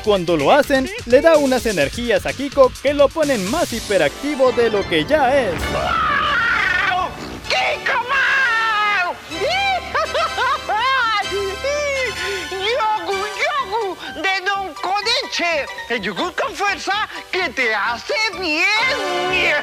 Cuando 0.09 0.39
lo 0.39 0.51
hacen, 0.51 0.89
le 1.05 1.21
da 1.21 1.37
unas 1.37 1.67
energías 1.67 2.25
a 2.25 2.33
Kiko 2.33 2.73
que 2.83 2.95
lo 2.95 3.11
ponen 3.11 3.45
más 3.51 3.71
hiperactivo 3.75 4.53
de 4.53 4.71
lo 4.71 4.89
que 4.89 5.05
ya 5.05 5.39
es. 5.39 5.53
¡Kiko 7.47 7.99
Mau! 8.09 9.15
¡Yogu, 12.51 13.19
yogu! 13.45 13.97
¡De 14.23 14.47
Don 14.47 14.73
Codiche! 14.81 15.67
¡El 15.91 16.01
yogur 16.01 16.35
con 16.35 16.55
fuerza 16.55 17.07
que 17.31 17.51
te 17.51 17.75
hace 17.75 18.15
bien! 18.41 19.59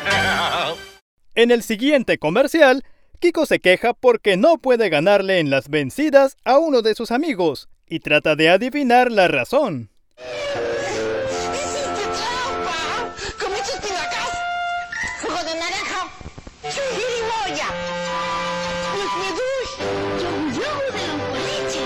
En 1.34 1.50
el 1.50 1.64
siguiente 1.64 2.20
comercial, 2.20 2.84
Kiko 3.20 3.48
se 3.48 3.60
queja 3.60 3.96
porque 3.96 4.38
no 4.38 4.60
puede 4.60 4.90
ganarle 4.90 5.40
en 5.40 5.50
las 5.50 5.70
vencidas 5.70 6.38
a 6.44 6.60
uno 6.60 6.84
de 6.84 6.94
sus 6.94 7.10
amigos 7.10 7.68
y 7.90 8.02
trata 8.02 8.36
de 8.36 8.50
adivinar 8.50 9.12
la 9.12 9.28
razón. 9.28 9.90
¡Comiste 13.40 13.72
espinacas! 13.74 14.32
¡Jugo 15.22 15.44
de 15.44 15.56
naranja! 15.56 16.02
¡Chirimoya! 16.64 17.70
¡Pues 18.94 19.12
me 19.20 19.30
dush! 19.38 19.74
¡Yogu 20.22 20.44
yogu 20.58 20.88
de 20.96 21.02
Don 21.08 21.20
Codiche! 21.32 21.84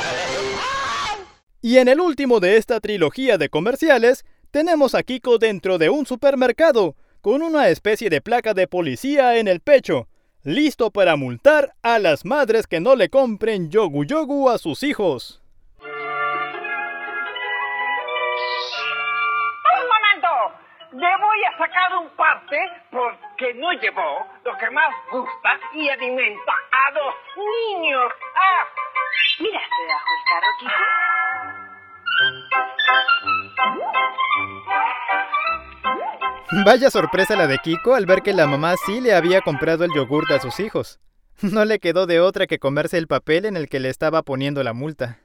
¡El 0.00 0.17
Y 1.68 1.76
en 1.76 1.88
el 1.88 2.00
último 2.00 2.40
de 2.40 2.56
esta 2.56 2.80
trilogía 2.80 3.36
de 3.36 3.50
comerciales, 3.50 4.24
tenemos 4.50 4.94
a 4.94 5.02
Kiko 5.02 5.36
dentro 5.36 5.76
de 5.76 5.90
un 5.90 6.06
supermercado, 6.06 6.96
con 7.20 7.42
una 7.42 7.68
especie 7.68 8.08
de 8.08 8.22
placa 8.22 8.54
de 8.54 8.66
policía 8.66 9.36
en 9.36 9.48
el 9.48 9.60
pecho, 9.60 10.08
listo 10.44 10.90
para 10.90 11.16
multar 11.16 11.74
a 11.82 11.98
las 11.98 12.24
madres 12.24 12.66
que 12.66 12.80
no 12.80 12.96
le 12.96 13.10
compren 13.10 13.68
yogu 13.68 14.06
yogu 14.06 14.48
a 14.48 14.56
sus 14.56 14.82
hijos. 14.82 15.42
Le 20.90 21.16
voy 21.20 21.44
a 21.44 21.58
sacar 21.58 21.98
un 22.00 22.08
parte 22.16 22.56
porque 22.90 23.52
no 23.54 23.70
llevó 23.72 24.26
lo 24.42 24.56
que 24.56 24.70
más 24.70 24.94
gusta 25.12 25.60
y 25.74 25.86
alimenta 25.86 26.52
a 26.72 26.90
los 26.92 27.14
niños. 27.36 28.10
¡Ah! 28.34 28.97
Mira, 29.40 29.60
te 29.60 29.82
bajo 29.92 30.10
el 30.14 30.22
carro, 30.28 30.50
Kiko. 30.60 30.72
Vaya 36.64 36.90
sorpresa 36.90 37.36
la 37.36 37.46
de 37.46 37.58
Kiko 37.58 37.94
al 37.94 38.06
ver 38.06 38.22
que 38.22 38.32
la 38.32 38.46
mamá 38.46 38.74
sí 38.86 39.00
le 39.00 39.14
había 39.14 39.42
comprado 39.42 39.84
el 39.84 39.92
yogurt 39.94 40.30
a 40.30 40.40
sus 40.40 40.60
hijos. 40.60 40.98
No 41.42 41.64
le 41.64 41.78
quedó 41.78 42.06
de 42.06 42.20
otra 42.20 42.46
que 42.46 42.58
comerse 42.58 42.98
el 42.98 43.06
papel 43.06 43.44
en 43.44 43.56
el 43.56 43.68
que 43.68 43.78
le 43.78 43.90
estaba 43.90 44.22
poniendo 44.22 44.62
la 44.64 44.72
multa. 44.72 45.20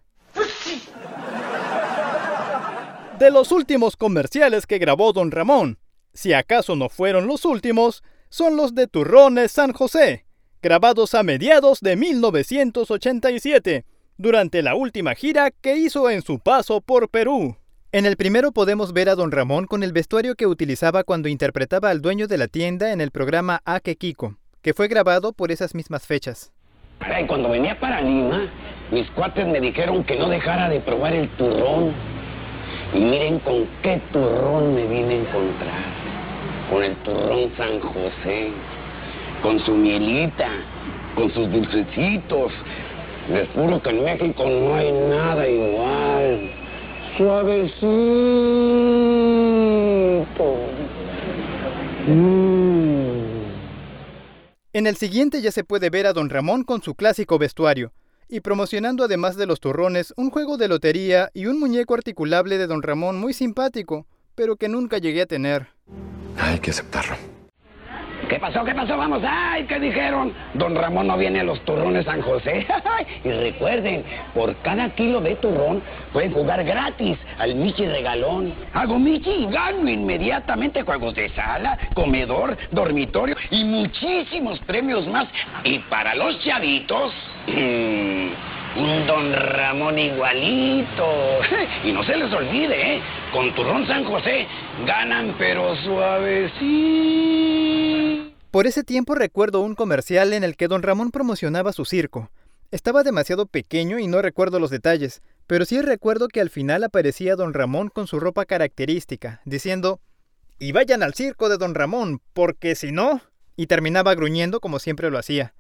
De 3.17 3.31
los 3.31 3.51
últimos 3.51 3.95
comerciales 3.95 4.67
que 4.67 4.77
grabó 4.77 5.13
Don 5.13 5.31
Ramón, 5.31 5.79
si 6.13 6.33
acaso 6.33 6.75
no 6.75 6.89
fueron 6.89 7.25
los 7.25 7.45
últimos, 7.45 8.03
son 8.29 8.57
los 8.57 8.75
de 8.75 8.87
Turrones 8.87 9.51
San 9.51 9.71
José, 9.73 10.22
grabados 10.63 11.13
a 11.13 11.23
mediados 11.23 11.81
de 11.81 11.97
1987, 11.97 13.83
durante 14.17 14.63
la 14.63 14.75
última 14.75 15.13
gira 15.13 15.51
que 15.51 15.75
hizo 15.75 16.09
en 16.09 16.21
su 16.21 16.39
paso 16.39 16.79
por 16.79 17.09
Perú. 17.09 17.57
En 17.91 18.05
el 18.05 18.15
primero 18.15 18.53
podemos 18.53 18.93
ver 18.93 19.09
a 19.09 19.15
don 19.15 19.31
Ramón 19.31 19.67
con 19.67 19.83
el 19.83 19.91
vestuario 19.91 20.35
que 20.35 20.47
utilizaba 20.47 21.03
cuando 21.03 21.27
interpretaba 21.27 21.89
al 21.89 22.01
dueño 22.01 22.27
de 22.27 22.37
la 22.37 22.47
tienda 22.47 22.93
en 22.93 23.01
el 23.01 23.11
programa 23.11 23.61
Ake 23.65 23.97
Kiko, 23.97 24.37
que 24.61 24.73
fue 24.73 24.87
grabado 24.87 25.33
por 25.33 25.51
esas 25.51 25.75
mismas 25.75 26.07
fechas. 26.07 26.53
Cuando 27.27 27.49
venía 27.49 27.77
para 27.77 27.99
Lima, 27.99 28.49
mis 28.89 29.09
cuates 29.11 29.45
me 29.45 29.59
dijeron 29.59 30.05
que 30.05 30.17
no 30.17 30.29
dejara 30.29 30.69
de 30.69 30.79
probar 30.79 31.13
el 31.13 31.29
turrón. 31.35 31.93
Y 32.93 32.99
miren 32.99 33.39
con 33.39 33.67
qué 33.81 34.01
turrón 34.13 34.75
me 34.75 34.87
vine 34.87 35.15
a 35.15 35.17
encontrar. 35.17 35.83
Con 36.69 36.83
el 36.83 36.95
turrón 37.03 37.51
San 37.57 37.81
José, 37.81 38.51
con 39.43 39.59
su 39.65 39.73
mielita, 39.73 40.49
con 41.13 41.31
sus 41.33 41.51
dulcecitos. 41.51 42.51
Les 43.29 43.47
juro 43.49 43.81
que 43.81 43.89
en 43.89 44.03
México 44.03 44.45
no 44.49 44.73
hay 44.73 44.91
nada 44.91 45.47
igual. 45.47 46.49
Suavecito. 47.17 47.83
Mm. 52.07 53.03
En 54.73 54.87
el 54.87 54.95
siguiente 54.95 55.41
ya 55.41 55.51
se 55.51 55.63
puede 55.63 55.91
ver 55.91 56.07
a 56.07 56.13
don 56.13 56.29
Ramón 56.29 56.63
con 56.63 56.81
su 56.81 56.95
clásico 56.95 57.37
vestuario, 57.37 57.93
y 58.27 58.39
promocionando 58.39 59.03
además 59.03 59.37
de 59.37 59.45
los 59.45 59.59
turrones 59.59 60.13
un 60.17 60.31
juego 60.31 60.57
de 60.57 60.67
lotería 60.67 61.29
y 61.33 61.45
un 61.45 61.59
muñeco 61.59 61.93
articulable 61.93 62.57
de 62.57 62.65
don 62.65 62.81
Ramón 62.81 63.19
muy 63.19 63.33
simpático, 63.33 64.07
pero 64.33 64.55
que 64.55 64.69
nunca 64.69 64.97
llegué 64.97 65.21
a 65.21 65.27
tener. 65.27 65.67
Hay 66.37 66.57
que 66.59 66.71
aceptarlo. 66.71 67.32
¿Qué 68.33 68.39
pasó? 68.39 68.65
¿Qué 68.65 68.73
pasó? 68.73 68.97
Vamos. 68.97 69.21
¡Ay! 69.23 69.65
¿Qué 69.65 69.79
dijeron? 69.79 70.33
Don 70.55 70.73
Ramón 70.75 71.05
no 71.05 71.15
viene 71.19 71.41
a 71.41 71.43
los 71.43 71.63
turrones 71.65 72.03
San 72.03 72.19
José. 72.23 72.65
y 73.23 73.29
recuerden, 73.29 74.03
por 74.33 74.55
cada 74.63 74.89
kilo 74.95 75.21
de 75.21 75.35
turrón 75.35 75.83
pueden 76.11 76.33
jugar 76.33 76.63
gratis 76.63 77.19
al 77.37 77.53
Michi 77.53 77.85
Regalón. 77.85 78.51
Hago 78.73 78.97
Michi 78.97 79.29
y 79.29 79.45
gano 79.51 79.87
inmediatamente 79.87 80.81
juegos 80.81 81.13
de 81.13 81.29
sala, 81.29 81.77
comedor, 81.93 82.57
dormitorio 82.71 83.35
y 83.51 83.65
muchísimos 83.65 84.57
premios 84.61 85.05
más. 85.05 85.27
Y 85.63 85.77
para 85.77 86.15
los 86.15 86.43
chavitos, 86.43 87.13
un 88.75 89.07
Don 89.07 89.33
Ramón 89.33 89.99
igualito. 89.99 91.39
y 91.83 91.91
no 91.91 92.03
se 92.03 92.17
les 92.17 92.33
olvide, 92.33 92.95
¿eh? 92.95 93.01
Con 93.31 93.53
turrón 93.55 93.85
San 93.87 94.03
José 94.03 94.47
ganan 94.85 95.35
pero 95.37 95.75
suavecito. 95.83 97.33
Por 98.51 98.67
ese 98.67 98.83
tiempo 98.83 99.15
recuerdo 99.15 99.61
un 99.61 99.73
comercial 99.73 100.31
en 100.33 100.43
el 100.43 100.55
que 100.55 100.67
don 100.67 100.83
Ramón 100.83 101.09
promocionaba 101.09 101.73
su 101.73 101.85
circo. 101.85 102.29
Estaba 102.69 103.03
demasiado 103.03 103.45
pequeño 103.45 103.99
y 103.99 104.07
no 104.07 104.21
recuerdo 104.21 104.59
los 104.59 104.69
detalles, 104.69 105.21
pero 105.47 105.65
sí 105.65 105.81
recuerdo 105.81 106.27
que 106.27 106.41
al 106.41 106.49
final 106.49 106.83
aparecía 106.83 107.35
don 107.35 107.53
Ramón 107.53 107.89
con 107.89 108.07
su 108.07 108.19
ropa 108.19 108.45
característica, 108.45 109.41
diciendo, 109.45 109.99
y 110.59 110.71
vayan 110.71 111.03
al 111.03 111.13
circo 111.13 111.49
de 111.49 111.57
don 111.57 111.75
Ramón, 111.75 112.21
porque 112.33 112.75
si 112.75 112.91
no... 112.91 113.21
y 113.55 113.67
terminaba 113.67 114.15
gruñendo 114.15 114.59
como 114.59 114.79
siempre 114.79 115.11
lo 115.11 115.17
hacía. 115.17 115.53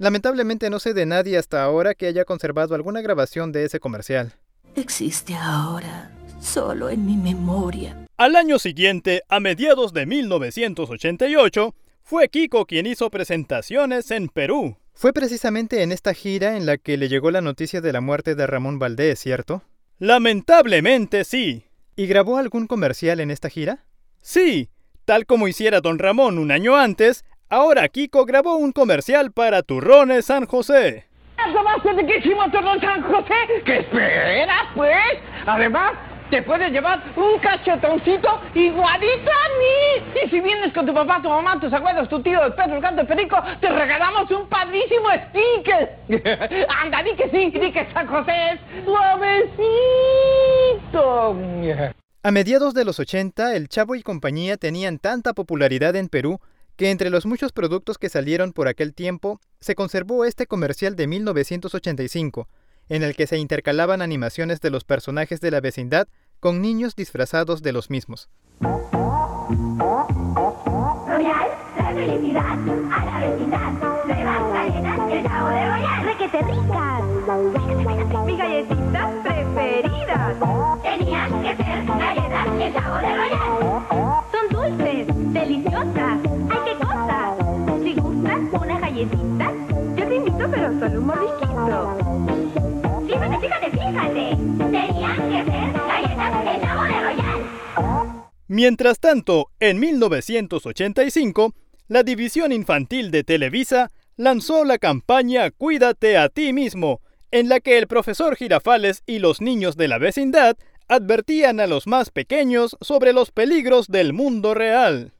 Lamentablemente 0.00 0.70
no 0.70 0.80
sé 0.80 0.94
de 0.94 1.04
nadie 1.04 1.36
hasta 1.36 1.62
ahora 1.62 1.94
que 1.94 2.06
haya 2.06 2.24
conservado 2.24 2.74
alguna 2.74 3.02
grabación 3.02 3.52
de 3.52 3.66
ese 3.66 3.80
comercial. 3.80 4.32
Existe 4.74 5.34
ahora, 5.34 6.10
solo 6.40 6.88
en 6.88 7.04
mi 7.04 7.18
memoria. 7.18 8.06
Al 8.16 8.34
año 8.34 8.58
siguiente, 8.58 9.24
a 9.28 9.40
mediados 9.40 9.92
de 9.92 10.06
1988, 10.06 11.74
fue 12.02 12.30
Kiko 12.30 12.64
quien 12.64 12.86
hizo 12.86 13.10
presentaciones 13.10 14.10
en 14.10 14.28
Perú. 14.28 14.78
Fue 14.94 15.12
precisamente 15.12 15.82
en 15.82 15.92
esta 15.92 16.14
gira 16.14 16.56
en 16.56 16.64
la 16.64 16.78
que 16.78 16.96
le 16.96 17.10
llegó 17.10 17.30
la 17.30 17.42
noticia 17.42 17.82
de 17.82 17.92
la 17.92 18.00
muerte 18.00 18.34
de 18.34 18.46
Ramón 18.46 18.78
Valdés, 18.78 19.20
¿cierto? 19.20 19.64
Lamentablemente 19.98 21.24
sí. 21.24 21.66
¿Y 21.94 22.06
grabó 22.06 22.38
algún 22.38 22.66
comercial 22.68 23.20
en 23.20 23.30
esta 23.30 23.50
gira? 23.50 23.84
Sí, 24.22 24.70
tal 25.04 25.26
como 25.26 25.46
hiciera 25.46 25.82
don 25.82 25.98
Ramón 25.98 26.38
un 26.38 26.52
año 26.52 26.74
antes, 26.74 27.26
ahora 27.50 27.88
Kiko 27.88 28.24
grabó 28.24 28.56
un 28.56 28.72
comercial 28.72 29.32
para 29.32 29.62
Turrones 29.62 30.26
San 30.26 30.46
José. 30.46 31.06
¡Eso 31.46 31.64
va 31.64 31.74
a 31.74 31.82
ser 31.82 31.96
riquísimo, 31.96 32.50
Turrón 32.50 32.80
San 32.80 33.02
José! 33.02 33.34
¿Qué 33.64 33.78
esperas, 33.78 34.66
pues? 34.74 34.94
Además, 35.46 35.92
te 36.30 36.42
puedes 36.42 36.70
llevar 36.70 37.02
un 37.16 37.38
cachetoncito 37.40 38.40
igualito 38.54 39.30
a 39.30 39.48
mí. 39.58 40.20
Y 40.24 40.28
si 40.30 40.40
vienes 40.40 40.72
con 40.72 40.86
tu 40.86 40.94
papá, 40.94 41.20
tu 41.22 41.28
mamá, 41.28 41.58
tus 41.58 41.72
abuelos, 41.72 42.08
tu 42.08 42.22
tío, 42.22 42.44
el 42.44 42.52
perro, 42.54 42.76
el 42.76 42.80
gato, 42.80 43.00
el 43.00 43.06
perico, 43.06 43.36
te 43.60 43.68
regalamos 43.68 44.30
un 44.30 44.48
padrísimo 44.48 45.08
sticker. 45.28 45.96
Anda, 46.82 47.02
di 47.02 47.16
que 47.16 47.28
sí, 47.30 47.50
di 47.58 47.72
que 47.72 47.86
San 47.92 48.06
José 48.06 48.32
es 48.52 48.60
suavecito. 48.84 49.60
A 52.22 52.30
mediados 52.30 52.74
de 52.74 52.84
los 52.84 53.00
80, 53.00 53.56
el 53.56 53.68
Chavo 53.68 53.94
y 53.94 54.02
compañía 54.02 54.56
tenían 54.56 54.98
tanta 54.98 55.32
popularidad 55.32 55.96
en 55.96 56.08
Perú 56.08 56.38
que 56.80 56.90
entre 56.90 57.10
los 57.10 57.26
muchos 57.26 57.52
productos 57.52 57.98
que 57.98 58.08
salieron 58.08 58.54
por 58.54 58.66
aquel 58.66 58.94
tiempo, 58.94 59.38
se 59.60 59.74
conservó 59.74 60.24
este 60.24 60.46
comercial 60.46 60.96
de 60.96 61.06
1985, 61.08 62.48
en 62.88 63.02
el 63.02 63.14
que 63.14 63.26
se 63.26 63.36
intercalaban 63.36 64.00
animaciones 64.00 64.62
de 64.62 64.70
los 64.70 64.84
personajes 64.84 65.42
de 65.42 65.50
la 65.50 65.60
vecindad 65.60 66.08
con 66.40 66.62
niños 66.62 66.96
disfrazados 66.96 67.60
de 67.60 67.72
los 67.72 67.90
mismos. 67.90 68.30
De 76.06 76.16
que 76.16 76.28
ser 76.30 76.46
galletas 78.38 78.70
Royal. 83.02 83.50
Son 84.32 84.48
dulces, 84.48 85.06
deliciosas. 85.34 86.49
Pero 90.48 90.78
solo 90.78 91.00
un 91.00 91.06
mordisquito. 91.06 91.96
Fíjate, 93.06 93.38
fíjate, 93.40 93.70
fíjate. 93.70 94.36
Tenían 94.56 95.16
que 95.28 95.44
ser 95.50 95.72
galletas 95.72 96.60
chavo 96.62 96.82
del 96.84 97.02
Royal. 97.02 98.30
Mientras 98.48 99.00
tanto, 99.00 99.50
en 99.60 99.78
1985, 99.80 101.54
la 101.88 102.02
división 102.02 102.52
infantil 102.52 103.10
de 103.10 103.24
Televisa 103.24 103.90
lanzó 104.16 104.64
la 104.64 104.78
campaña 104.78 105.50
Cuídate 105.50 106.16
a 106.16 106.28
ti 106.28 106.52
mismo, 106.52 107.00
en 107.30 107.48
la 107.48 107.60
que 107.60 107.78
el 107.78 107.86
profesor 107.86 108.36
Girafales 108.36 109.02
y 109.06 109.18
los 109.18 109.40
niños 109.40 109.76
de 109.76 109.88
la 109.88 109.98
vecindad 109.98 110.56
advertían 110.88 111.60
a 111.60 111.66
los 111.66 111.86
más 111.86 112.10
pequeños 112.10 112.76
sobre 112.80 113.12
los 113.12 113.30
peligros 113.30 113.86
del 113.86 114.12
mundo 114.12 114.54
real. 114.54 115.12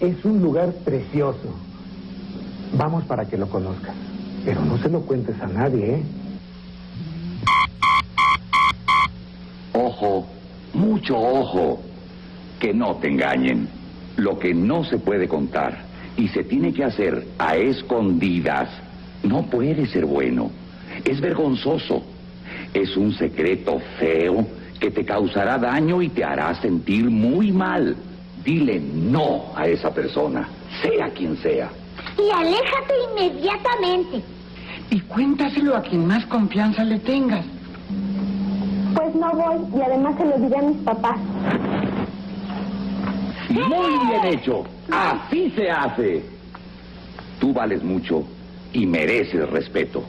Es 0.00 0.24
un 0.24 0.40
lugar 0.40 0.72
precioso. 0.84 1.71
Vamos 2.74 3.04
para 3.04 3.26
que 3.26 3.36
lo 3.36 3.48
conozcas. 3.48 3.94
Pero 4.44 4.64
no 4.64 4.78
se 4.78 4.88
lo 4.88 5.02
cuentes 5.02 5.40
a 5.40 5.46
nadie, 5.46 5.94
¿eh? 5.94 6.02
Ojo, 9.72 10.26
mucho 10.74 11.18
ojo. 11.18 11.82
Que 12.58 12.72
no 12.72 12.96
te 12.96 13.08
engañen. 13.08 13.68
Lo 14.16 14.38
que 14.38 14.54
no 14.54 14.84
se 14.84 14.98
puede 14.98 15.28
contar 15.28 15.92
y 16.16 16.28
se 16.28 16.44
tiene 16.44 16.72
que 16.72 16.84
hacer 16.84 17.26
a 17.38 17.56
escondidas 17.56 18.68
no 19.22 19.46
puede 19.46 19.86
ser 19.86 20.04
bueno. 20.04 20.50
Es 21.04 21.20
vergonzoso. 21.20 22.02
Es 22.74 22.96
un 22.96 23.12
secreto 23.14 23.80
feo 23.98 24.46
que 24.78 24.90
te 24.90 25.04
causará 25.04 25.58
daño 25.58 26.02
y 26.02 26.08
te 26.08 26.24
hará 26.24 26.54
sentir 26.60 27.08
muy 27.08 27.52
mal. 27.52 27.96
Dile 28.44 28.80
no 28.80 29.52
a 29.54 29.66
esa 29.66 29.94
persona, 29.94 30.48
sea 30.82 31.10
quien 31.10 31.36
sea. 31.36 31.70
Y 32.18 32.30
aléjate 32.30 32.94
inmediatamente. 33.10 34.22
Y 34.90 35.00
cuéntaselo 35.00 35.76
a 35.76 35.82
quien 35.82 36.06
más 36.06 36.24
confianza 36.26 36.84
le 36.84 36.98
tengas. 36.98 37.44
Pues 38.94 39.14
no 39.14 39.30
voy 39.32 39.78
y 39.78 39.82
además 39.82 40.16
se 40.18 40.24
lo 40.26 40.38
diré 40.38 40.58
a 40.58 40.62
mis 40.62 40.76
papás. 40.78 41.18
Muy 43.48 44.06
bien 44.06 44.24
hecho. 44.26 44.64
Así 44.90 45.50
se 45.50 45.70
hace. 45.70 46.24
Tú 47.40 47.52
vales 47.52 47.82
mucho 47.82 48.24
y 48.72 48.86
mereces 48.86 49.48
respeto. 49.50 50.02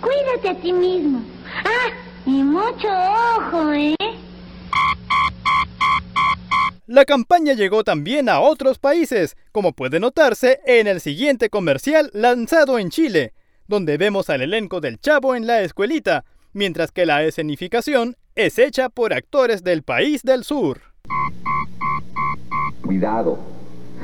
Cuídate 0.00 0.50
a 0.50 0.60
ti 0.60 0.72
mismo. 0.72 1.20
Ah, 1.64 1.90
y 2.26 2.42
mucho 2.42 2.88
ojo, 3.38 3.72
¿eh? 3.72 3.95
La 6.88 7.04
campaña 7.04 7.54
llegó 7.54 7.82
también 7.82 8.28
a 8.28 8.38
otros 8.38 8.78
países, 8.78 9.36
como 9.50 9.72
puede 9.72 9.98
notarse 9.98 10.60
en 10.66 10.86
el 10.86 11.00
siguiente 11.00 11.50
comercial 11.50 12.10
lanzado 12.12 12.78
en 12.78 12.90
Chile, 12.90 13.32
donde 13.66 13.96
vemos 13.96 14.30
al 14.30 14.42
elenco 14.42 14.80
del 14.80 15.00
Chavo 15.00 15.34
en 15.34 15.48
la 15.48 15.62
escuelita, 15.62 16.24
mientras 16.52 16.92
que 16.92 17.04
la 17.04 17.24
escenificación 17.24 18.16
es 18.36 18.60
hecha 18.60 18.88
por 18.88 19.12
actores 19.12 19.64
del 19.64 19.82
país 19.82 20.22
del 20.22 20.44
sur. 20.44 20.80
Cuidado, 22.84 23.36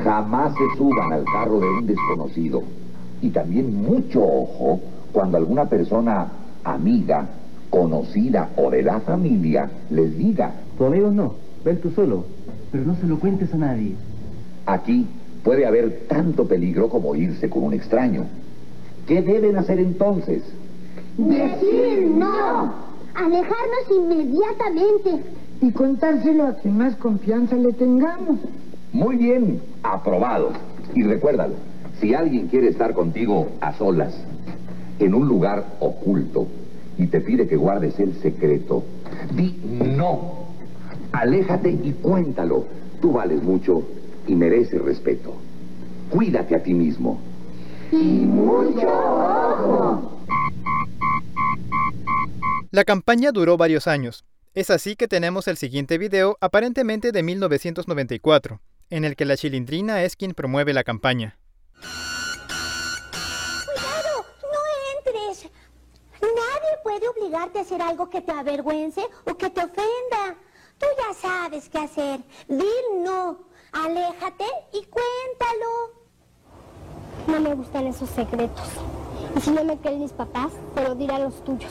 jamás 0.02 0.52
se 0.54 0.76
suban 0.76 1.12
al 1.12 1.24
carro 1.24 1.60
de 1.60 1.68
un 1.68 1.86
desconocido. 1.86 2.64
Y 3.20 3.30
también 3.30 3.76
mucho 3.76 4.24
ojo 4.24 4.80
cuando 5.12 5.36
alguna 5.36 5.66
persona 5.66 6.32
amiga, 6.64 7.28
conocida 7.70 8.50
o 8.56 8.70
de 8.70 8.82
la 8.82 8.98
familia 8.98 9.70
les 9.88 10.18
diga, 10.18 10.52
Tu 10.76 10.84
amigo 10.84 11.12
no, 11.12 11.36
ven 11.64 11.80
tú 11.80 11.92
solo, 11.92 12.26
pero 12.72 12.84
no 12.84 12.96
se 12.96 13.06
lo 13.06 13.20
cuentes 13.20 13.52
a 13.54 13.58
nadie. 13.58 13.94
aquí 14.66 15.06
puede 15.44 15.66
haber 15.66 16.06
tanto 16.08 16.46
peligro 16.46 16.88
como 16.88 17.14
irse 17.14 17.50
con 17.50 17.64
un 17.64 17.74
extraño. 17.74 18.24
¿Qué 19.06 19.20
deben 19.20 19.56
hacer 19.56 19.78
entonces? 19.78 20.42
Decir 21.18 22.10
no. 22.14 22.72
Alejarnos 23.14 23.90
inmediatamente. 23.90 25.22
Y 25.60 25.70
contárselo 25.72 26.46
a 26.46 26.54
quien 26.54 26.78
más 26.78 26.96
confianza 26.96 27.56
le 27.56 27.72
tengamos. 27.72 28.38
Muy 28.92 29.16
bien, 29.16 29.60
aprobado. 29.82 30.50
Y 30.94 31.02
recuérdalo, 31.02 31.54
si 32.00 32.14
alguien 32.14 32.48
quiere 32.48 32.68
estar 32.68 32.94
contigo 32.94 33.48
a 33.60 33.72
solas, 33.74 34.14
en 34.98 35.14
un 35.14 35.26
lugar 35.26 35.64
oculto, 35.80 36.46
y 36.98 37.06
te 37.06 37.20
pide 37.20 37.48
que 37.48 37.56
guardes 37.56 37.98
el 37.98 38.14
secreto, 38.14 38.84
di 39.34 39.60
no. 39.96 40.41
Aléjate 41.12 41.70
y 41.70 41.92
cuéntalo. 42.00 42.66
Tú 43.00 43.12
vales 43.12 43.42
mucho 43.42 43.82
y 44.26 44.34
mereces 44.34 44.80
respeto. 44.80 45.34
Cuídate 46.10 46.54
a 46.54 46.62
ti 46.62 46.74
mismo. 46.74 47.20
Y 47.90 47.96
mucho 47.96 48.88
ojo. 48.88 50.18
La 52.70 52.84
campaña 52.84 53.32
duró 53.32 53.56
varios 53.56 53.86
años. 53.86 54.24
Es 54.54 54.70
así 54.70 54.96
que 54.96 55.08
tenemos 55.08 55.48
el 55.48 55.56
siguiente 55.56 55.98
video, 55.98 56.36
aparentemente 56.40 57.12
de 57.12 57.22
1994, 57.22 58.60
en 58.90 59.04
el 59.04 59.16
que 59.16 59.24
la 59.24 59.36
chilindrina 59.36 60.02
es 60.02 60.16
quien 60.16 60.32
promueve 60.32 60.72
la 60.72 60.84
campaña. 60.84 61.38
Cuidado, 63.64 64.24
no 64.42 64.58
entres. 64.98 65.50
Nadie 66.20 66.78
puede 66.82 67.08
obligarte 67.08 67.58
a 67.58 67.62
hacer 67.62 67.80
algo 67.82 68.08
que 68.08 68.20
te 68.20 68.32
avergüence 68.32 69.02
o 69.24 69.36
que 69.36 69.50
te 69.50 69.60
ofenda. 69.60 70.36
Tú 70.82 70.88
ya 70.98 71.14
sabes 71.14 71.68
qué 71.68 71.78
hacer. 71.78 72.20
Dil 72.48 73.04
no. 73.04 73.38
Aléjate 73.70 74.44
y 74.72 74.84
cuéntalo. 74.86 76.02
No 77.28 77.38
me 77.38 77.54
gustan 77.54 77.86
esos 77.86 78.10
secretos. 78.10 78.66
Y 79.36 79.40
si 79.40 79.50
no 79.52 79.62
me 79.62 79.78
creen 79.78 80.00
mis 80.00 80.12
papás, 80.12 80.52
te 80.74 80.82
lo 80.82 80.96
diré 80.96 81.14
a 81.14 81.20
los 81.20 81.44
tuyos. 81.44 81.70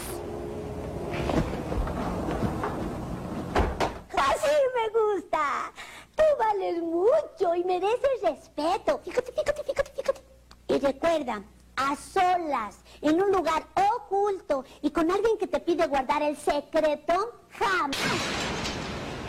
Así 4.15 4.55
me 4.75 4.89
gusta. 4.99 5.73
Tú 6.15 6.23
vales 6.39 6.81
mucho 6.81 7.53
y 7.53 7.65
mereces 7.65 8.21
respeto. 8.23 9.01
Fíjate, 9.03 9.31
fíjate, 9.33 9.63
fíjate, 9.63 9.91
fíjate. 9.91 10.21
Y 10.69 10.79
recuerda, 10.79 11.43
a 11.75 11.95
solas, 11.97 12.77
en 13.01 13.21
un 13.21 13.29
lugar 13.29 13.67
oculto 13.97 14.63
y 14.81 14.89
con 14.89 15.11
alguien 15.11 15.37
que 15.37 15.47
te 15.47 15.59
pide 15.59 15.85
guardar 15.87 16.21
el 16.21 16.37
secreto, 16.37 17.33
jamás. 17.59 18.60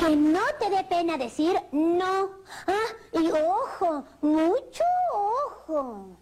Que 0.04 0.16
no 0.16 0.40
te 0.58 0.68
dé 0.68 0.82
pena 0.82 1.16
decir 1.16 1.54
no. 1.70 2.30
Ah, 2.66 2.92
y 3.12 3.28
ojo, 3.28 4.04
mucho 4.20 4.82
ojo. 5.14 6.18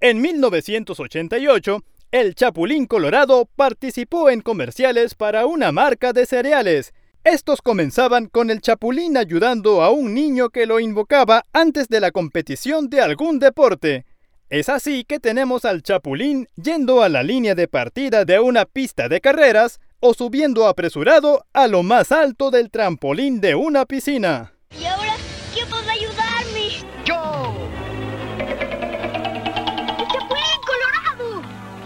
En 0.00 0.20
1988, 0.20 1.82
el 2.12 2.36
Chapulín 2.36 2.86
Colorado 2.86 3.48
participó 3.56 4.30
en 4.30 4.40
comerciales 4.40 5.16
para 5.16 5.46
una 5.46 5.72
marca 5.72 6.12
de 6.12 6.26
cereales. 6.26 6.94
Estos 7.24 7.60
comenzaban 7.60 8.26
con 8.26 8.50
el 8.50 8.60
Chapulín 8.60 9.16
ayudando 9.16 9.82
a 9.82 9.90
un 9.90 10.14
niño 10.14 10.50
que 10.50 10.66
lo 10.66 10.78
invocaba 10.78 11.42
antes 11.52 11.88
de 11.88 11.98
la 11.98 12.12
competición 12.12 12.88
de 12.88 13.00
algún 13.00 13.40
deporte. 13.40 14.04
Es 14.48 14.68
así 14.68 15.02
que 15.02 15.18
tenemos 15.18 15.64
al 15.64 15.82
Chapulín 15.82 16.48
yendo 16.54 17.02
a 17.02 17.08
la 17.08 17.24
línea 17.24 17.56
de 17.56 17.66
partida 17.66 18.24
de 18.24 18.38
una 18.38 18.64
pista 18.64 19.08
de 19.08 19.20
carreras 19.20 19.80
o 20.00 20.14
subiendo 20.14 20.66
apresurado 20.66 21.46
a 21.52 21.66
lo 21.66 21.82
más 21.82 22.12
alto 22.12 22.50
del 22.50 22.70
trampolín 22.70 23.40
de 23.40 23.54
una 23.54 23.86
piscina. 23.86 24.52
¿Y 24.78 24.84
ahora 24.84 25.14
quién 25.52 25.68
podrá 25.68 25.92
ayudarme? 25.92 26.68
¡Yo! 27.04 27.54
¡El 29.98 30.06
Chapulín 30.08 30.60
Colorado! 30.66 31.42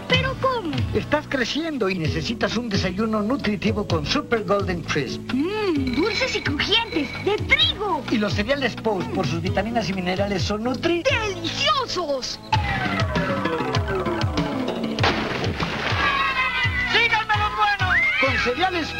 ¿Pero 0.07 0.35
cómo? 0.41 0.75
Estás 0.93 1.27
creciendo 1.29 1.89
y 1.89 1.99
necesitas 1.99 2.57
un 2.57 2.69
desayuno 2.69 3.21
nutritivo 3.21 3.87
con 3.87 4.05
Super 4.05 4.43
Golden 4.43 4.81
Crisp. 4.81 5.21
Mmm, 5.33 5.95
dulces 5.95 6.35
y 6.35 6.41
crujientes, 6.41 7.09
de 7.25 7.35
trigo. 7.47 8.03
Y 8.11 8.17
los 8.17 8.33
cereales 8.33 8.75
Post, 8.75 9.07
por 9.11 9.25
sus 9.27 9.41
vitaminas 9.41 9.89
y 9.89 9.93
minerales, 9.93 10.41
son 10.43 10.63
nutri... 10.63 11.03
¡Deliciosos! 11.03 12.39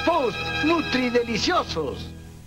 Post. 0.05 0.37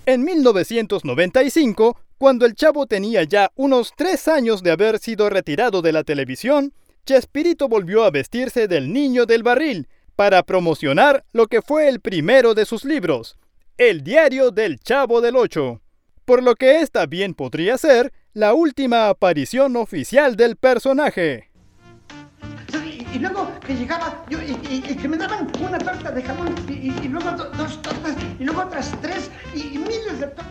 En 0.07 0.25
1995, 0.25 1.97
cuando 2.17 2.47
el 2.47 2.55
chavo 2.55 2.87
tenía 2.87 3.25
ya 3.25 3.51
unos 3.57 3.93
tres 3.97 4.29
años 4.29 4.63
de 4.63 4.71
haber 4.71 5.01
sido 5.01 5.29
retirado 5.29 5.83
de 5.83 5.93
la 5.93 6.05
televisión, 6.05 6.73
Chespirito 7.05 7.69
volvió 7.69 8.05
a 8.05 8.11
vestirse 8.13 8.69
del 8.69 8.93
niño 8.93 9.27
del 9.27 9.43
barril 9.43 9.89
para 10.15 10.45
promocionar 10.45 11.25
lo 11.33 11.49
que 11.49 11.61
fue 11.61 11.89
el 11.89 12.01
primero 12.01 12.55
de 12.55 12.67
sus 12.67 12.85
libros, 12.85 13.37
El 13.79 14.05
diario 14.05 14.53
del 14.53 14.79
Chavo 14.79 15.21
del 15.21 15.35
Ocho. 15.37 15.81
por 16.25 16.41
lo 16.41 16.55
que 16.55 16.83
esta 16.83 17.07
bien 17.07 17.35
podría 17.35 17.77
ser 17.79 18.13
la 18.33 18.55
última 18.55 19.09
aparición 19.09 19.75
oficial 19.75 20.37
del 20.37 20.55
personaje. 20.55 21.52
Y, 23.13 23.19
luego 23.19 23.51
que 23.61 23.75
llegaba 23.75 24.25
yo, 24.29 24.41
y, 24.41 24.53
y- 24.69 24.85
y 24.91 24.97
que 24.97 25.09
me 25.09 25.17
daban 25.17 25.51
una 25.61 25.79
torta 25.79 26.11
de 26.11 26.23
jamón 26.23 26.55
y, 26.69 26.73
y- 26.73 26.99
y 27.03 27.09
luego 27.09 27.31
do- 27.33 27.51
dos 27.51 27.81
tortas 27.83 28.17
y 28.39 28.45
luego 28.45 28.63
otras 28.63 28.91
tres 29.03 29.31
y, 29.55 29.75
y 29.75 29.79
miles 29.79 30.21
de 30.21 30.27
tortas. 30.29 30.47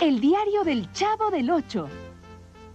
El 0.00 0.20
diario 0.20 0.64
del 0.64 0.90
Chavo 0.92 1.30
del 1.30 1.50
Ocho. 1.50 1.88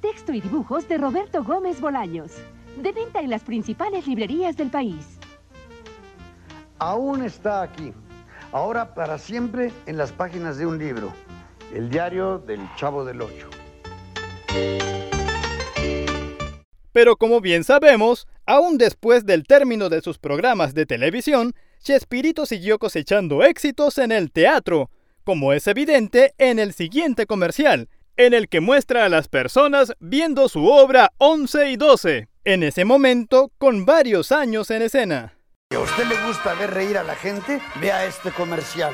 Texto 0.02 0.34
y 0.34 0.42
dibujos 0.42 0.88
de 0.88 0.98
Roberto 0.98 1.44
Gómez 1.44 1.80
Bolaños. 1.82 2.32
De 2.78 2.92
venta 2.92 3.20
en 3.20 3.30
las 3.30 3.44
principales 3.44 4.08
librerías 4.08 4.56
del 4.58 4.70
país. 4.70 5.20
Aún 6.80 7.24
está 7.24 7.62
aquí. 7.62 7.94
Ahora 8.52 8.94
para 8.96 9.18
siempre 9.18 9.72
en 9.86 9.98
las 9.98 10.12
páginas 10.12 10.58
de 10.58 10.66
un 10.66 10.78
libro. 10.78 11.14
El 11.74 11.90
diario 11.90 12.40
del 12.40 12.62
Chavo 12.76 13.06
del 13.06 13.22
Ocho. 13.22 13.50
Pero 16.92 17.16
como 17.16 17.40
bien 17.40 17.64
sabemos, 17.64 18.28
aún 18.46 18.78
después 18.78 19.26
del 19.26 19.44
término 19.44 19.90
de 19.90 20.02
sus 20.02 20.18
programas 20.18 20.74
de 20.74 20.86
televisión, 20.86 21.54
Chespirito 21.82 22.46
siguió 22.46 22.80
cosechando 22.80 23.44
éxitos 23.44 23.98
en 23.98 24.12
el 24.12 24.32
teatro, 24.32 24.90
como 25.24 25.54
es 25.54 25.68
evidente 25.68 26.34
en 26.38 26.60
el 26.60 26.74
siguiente 26.74 27.26
comercial, 27.26 27.90
en 28.18 28.34
el 28.34 28.50
que 28.50 28.60
muestra 28.60 29.06
a 29.06 29.10
las 29.10 29.28
personas 29.28 29.94
viendo 30.00 30.50
su 30.50 30.68
obra 30.68 31.12
11 31.18 31.72
y 31.72 31.78
12, 31.78 32.28
en 32.44 32.64
ese 32.64 32.86
momento 32.86 33.52
con 33.58 33.86
varios 33.86 34.32
años 34.32 34.70
en 34.72 34.84
escena. 34.84 35.38
A 35.74 35.80
usted 35.80 36.06
le 36.06 36.28
gusta 36.28 36.54
ver 36.56 36.72
reír 36.72 36.98
a 36.98 37.04
la 37.04 37.16
gente, 37.16 37.62
vea 37.80 38.06
este 38.06 38.32
comercial. 38.32 38.94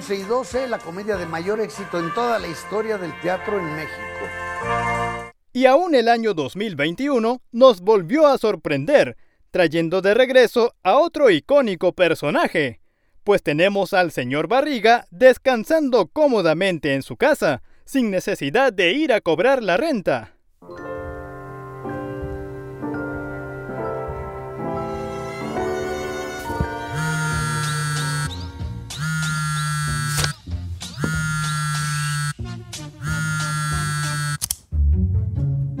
Once 0.00 0.14
y 0.14 0.22
12, 0.22 0.68
la 0.68 0.78
comedia 0.78 1.18
de 1.18 1.26
mayor 1.26 1.60
éxito 1.60 1.98
en 1.98 2.14
toda 2.14 2.38
la 2.38 2.48
historia 2.48 2.96
del 2.96 3.12
teatro 3.20 3.58
en 3.58 3.76
México. 3.76 4.24
Y 5.52 5.66
aún 5.66 5.94
el 5.94 6.08
año 6.08 6.32
2021 6.32 7.42
nos 7.52 7.82
volvió 7.82 8.26
a 8.26 8.38
sorprender, 8.38 9.18
trayendo 9.50 10.00
de 10.00 10.14
regreso 10.14 10.74
a 10.82 10.96
otro 10.96 11.28
icónico 11.28 11.92
personaje, 11.92 12.80
pues 13.24 13.42
tenemos 13.42 13.92
al 13.92 14.10
señor 14.10 14.48
Barriga 14.48 15.04
descansando 15.10 16.06
cómodamente 16.06 16.94
en 16.94 17.02
su 17.02 17.18
casa, 17.18 17.62
sin 17.84 18.10
necesidad 18.10 18.72
de 18.72 18.92
ir 18.92 19.12
a 19.12 19.20
cobrar 19.20 19.62
la 19.62 19.76
renta. 19.76 20.34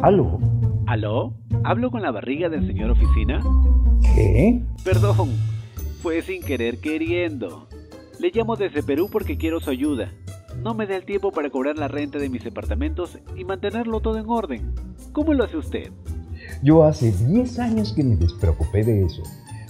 ¿Aló? 0.02 0.38
¿Aló? 0.86 1.34
¿Hablo 1.62 1.90
con 1.90 2.00
la 2.00 2.10
barriga 2.10 2.48
del 2.48 2.66
señor 2.66 2.90
oficina? 2.90 3.42
¿Qué? 4.00 4.62
Perdón, 4.82 5.28
fue 6.02 6.22
sin 6.22 6.42
querer 6.42 6.80
queriendo. 6.80 7.66
Le 8.18 8.30
llamo 8.30 8.56
desde 8.56 8.82
Perú 8.82 9.10
porque 9.12 9.36
quiero 9.36 9.60
su 9.60 9.68
ayuda. 9.68 10.10
No 10.62 10.72
me 10.72 10.86
da 10.86 10.96
el 10.96 11.04
tiempo 11.04 11.32
para 11.32 11.50
cobrar 11.50 11.76
la 11.76 11.86
renta 11.86 12.18
de 12.18 12.30
mis 12.30 12.42
departamentos 12.42 13.18
y 13.36 13.44
mantenerlo 13.44 14.00
todo 14.00 14.16
en 14.16 14.30
orden. 14.30 14.74
¿Cómo 15.12 15.34
lo 15.34 15.44
hace 15.44 15.58
usted? 15.58 15.92
Yo 16.62 16.82
hace 16.84 17.12
10 17.12 17.58
años 17.58 17.92
que 17.92 18.02
me 18.02 18.16
despreocupé 18.16 18.82
de 18.82 19.04
eso. 19.04 19.22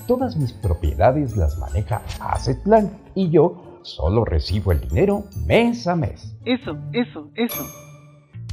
Todas 0.06 0.36
mis 0.36 0.52
propiedades 0.52 1.36
las 1.36 1.58
maneja 1.58 2.02
Asset 2.20 2.62
Plan 2.62 2.88
y 3.16 3.30
yo 3.30 3.80
solo 3.82 4.24
recibo 4.24 4.70
el 4.70 4.80
dinero 4.80 5.24
mes 5.44 5.88
a 5.88 5.96
mes. 5.96 6.36
Eso, 6.44 6.78
eso, 6.92 7.30
eso. 7.34 7.89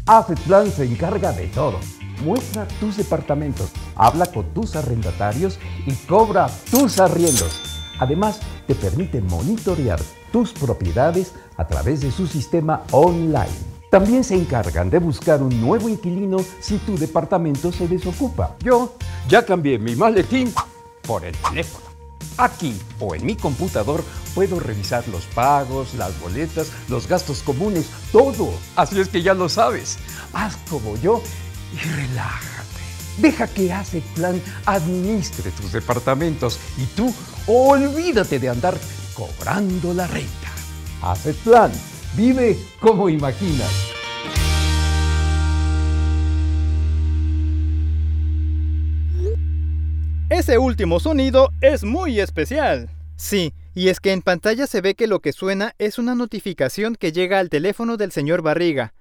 Asset 0.07 0.39
se 0.73 0.85
encarga 0.85 1.33
de 1.33 1.47
todo. 1.47 1.79
Muestra 2.23 2.65
tus 2.79 2.95
departamentos, 2.95 3.69
habla 3.93 4.25
con 4.25 4.45
tus 4.53 4.77
arrendatarios 4.77 5.59
y 5.85 5.93
cobra 6.07 6.47
tus 6.71 6.99
arriendos. 6.99 7.83
Además, 7.99 8.39
te 8.65 8.73
permite 8.73 9.19
monitorear 9.19 9.99
tus 10.31 10.53
propiedades 10.53 11.33
a 11.57 11.67
través 11.67 11.99
de 11.99 12.11
su 12.11 12.25
sistema 12.25 12.83
online. 12.91 13.51
También 13.91 14.23
se 14.23 14.35
encargan 14.35 14.89
de 14.89 14.99
buscar 14.99 15.43
un 15.43 15.59
nuevo 15.59 15.89
inquilino 15.89 16.37
si 16.61 16.77
tu 16.77 16.97
departamento 16.97 17.73
se 17.73 17.87
desocupa. 17.87 18.55
Yo 18.63 18.95
ya 19.27 19.45
cambié 19.45 19.77
mi 19.77 19.95
maletín 19.95 20.53
por 21.05 21.25
el 21.25 21.35
teléfono. 21.37 21.85
Aquí 22.37 22.79
o 22.99 23.13
en 23.13 23.25
mi 23.25 23.35
computador 23.35 24.03
puedo 24.37 24.59
revisar 24.59 25.03
los 25.07 25.25
pagos, 25.25 25.95
las 25.95 26.19
boletas, 26.19 26.71
los 26.89 27.07
gastos 27.07 27.41
comunes, 27.41 27.89
todo. 28.11 28.53
Así 28.75 28.99
es 28.99 29.09
que 29.09 29.23
ya 29.23 29.33
lo 29.33 29.49
sabes. 29.49 29.97
Haz 30.31 30.57
como 30.69 30.95
yo 30.97 31.23
y 31.73 31.77
relájate. 31.79 32.67
Deja 33.17 33.47
que 33.47 33.73
Hace 33.73 34.03
Plan 34.13 34.39
administre 34.67 35.49
tus 35.49 35.71
departamentos 35.71 36.59
y 36.77 36.85
tú 36.95 37.11
olvídate 37.47 38.37
de 38.37 38.49
andar 38.49 38.77
cobrando 39.15 39.91
la 39.95 40.05
renta. 40.05 40.51
Hace 41.01 41.33
Plan. 41.33 41.71
Vive 42.15 42.59
como 42.79 43.09
imaginas. 43.09 43.71
Ese 50.29 50.59
último 50.59 50.99
sonido 50.99 51.49
es 51.59 51.83
muy 51.83 52.19
especial. 52.19 52.91
Sí, 53.15 53.51
y 53.77 53.89
es 53.89 53.99
que 53.99 54.11
en 54.11 54.23
pantalla 54.23 54.65
se 54.65 54.81
ve 54.81 54.95
que 54.95 55.05
lo 55.05 55.19
que 55.19 55.31
suena 55.31 55.75
es 55.77 55.99
una 55.99 56.15
notificación 56.15 56.95
que 56.95 57.11
llega 57.11 57.37
al 57.37 57.51
teléfono 57.51 57.95
del 57.95 58.11
señor 58.11 58.41
Barriga. 58.41 58.95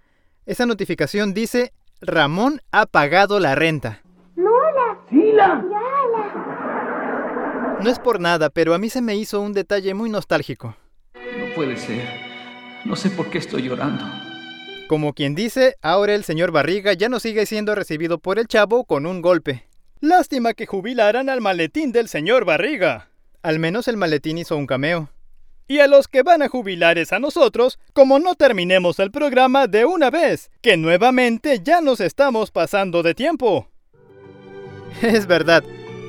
Esa 0.44 0.66
notificación 0.66 1.32
dice, 1.32 1.72
Ramón 2.02 2.60
ha 2.72 2.84
pagado 2.84 3.40
la 3.40 3.54
renta. 3.54 4.02
¡Lola! 4.34 5.00
¡Sila! 5.08 5.64
No 7.82 7.88
es 7.88 7.98
por 7.98 8.20
nada, 8.20 8.50
pero 8.50 8.74
a 8.74 8.78
mí 8.78 8.90
se 8.90 9.00
me 9.00 9.16
hizo 9.16 9.40
un 9.40 9.54
detalle 9.54 9.94
muy 9.94 10.10
nostálgico. 10.10 10.76
No 11.14 11.54
puede 11.54 11.78
ser. 11.78 12.06
No 12.84 12.96
sé 12.96 13.08
por 13.08 13.30
qué 13.30 13.38
estoy 13.38 13.62
llorando. 13.62 14.04
Como 14.88 15.14
quien 15.14 15.34
dice, 15.34 15.76
ahora 15.80 16.14
el 16.14 16.22
señor 16.22 16.50
Barriga 16.50 16.92
ya 16.92 17.08
no 17.08 17.18
sigue 17.18 17.46
siendo 17.46 17.74
recibido 17.74 18.18
por 18.18 18.38
el 18.38 18.46
chavo 18.46 18.84
con 18.84 19.06
un 19.06 19.22
golpe. 19.22 19.66
Lástima 20.00 20.52
que 20.52 20.66
jubilaran 20.66 21.30
al 21.30 21.40
maletín 21.40 21.92
del 21.92 22.08
señor 22.08 22.44
Barriga. 22.44 23.08
Al 23.42 23.58
menos 23.58 23.88
el 23.88 23.96
maletín 23.96 24.38
hizo 24.38 24.56
un 24.56 24.66
cameo. 24.66 25.10
Y 25.68 25.80
a 25.80 25.88
los 25.88 26.06
que 26.06 26.22
van 26.22 26.42
a 26.42 26.48
jubilar 26.48 26.96
es 26.96 27.12
a 27.12 27.18
nosotros, 27.18 27.78
como 27.92 28.18
no 28.18 28.36
terminemos 28.36 29.00
el 29.00 29.10
programa 29.10 29.66
de 29.66 29.84
una 29.84 30.10
vez, 30.10 30.50
que 30.62 30.76
nuevamente 30.76 31.60
ya 31.62 31.80
nos 31.80 32.00
estamos 32.00 32.50
pasando 32.50 33.02
de 33.02 33.14
tiempo. 33.14 33.68
Es 35.02 35.26
verdad. 35.26 35.64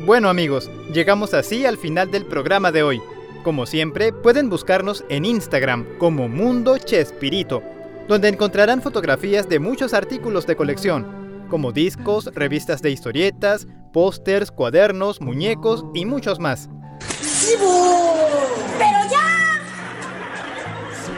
Bueno 0.06 0.30
amigos, 0.30 0.70
llegamos 0.94 1.34
así 1.34 1.66
al 1.66 1.78
final 1.78 2.12
del 2.12 2.26
programa 2.26 2.72
de 2.72 2.84
hoy. 2.84 3.02
Como 3.44 3.66
siempre, 3.66 4.14
pueden 4.14 4.50
buscarnos 4.50 5.04
en 5.10 5.26
Instagram 5.26 5.86
como 5.98 6.30
Mundo 6.30 6.78
Chespirito, 6.78 7.64
donde 8.08 8.30
encontrarán 8.30 8.82
fotografías 8.82 9.50
de 9.50 9.60
muchos 9.60 9.94
artículos 9.94 10.46
de 10.46 10.56
colección, 10.56 11.46
como 11.50 11.72
discos, 11.72 12.26
revistas 12.34 12.82
de 12.82 12.92
historietas, 12.92 13.68
pósters, 13.92 14.52
cuadernos, 14.52 15.20
muñecos 15.20 15.86
y 15.94 16.06
muchos 16.06 16.40
más. 16.40 16.70
¡Pero 17.56 19.00
ya! 19.10 19.62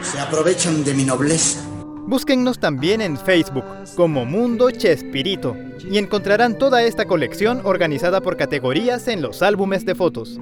Se 0.03 0.19
aprovechan 0.19 0.83
de 0.83 0.93
mi 0.93 1.03
nobleza. 1.03 1.61
Búsquennos 2.05 2.59
también 2.59 3.01
en 3.01 3.17
Facebook 3.17 3.63
como 3.95 4.25
Mundo 4.25 4.71
Chespirito 4.71 5.55
y 5.89 5.97
encontrarán 5.97 6.57
toda 6.57 6.83
esta 6.83 7.05
colección 7.05 7.61
organizada 7.63 8.21
por 8.21 8.37
categorías 8.37 9.07
en 9.07 9.21
los 9.21 9.41
álbumes 9.41 9.85
de 9.85 9.95
fotos. 9.95 10.39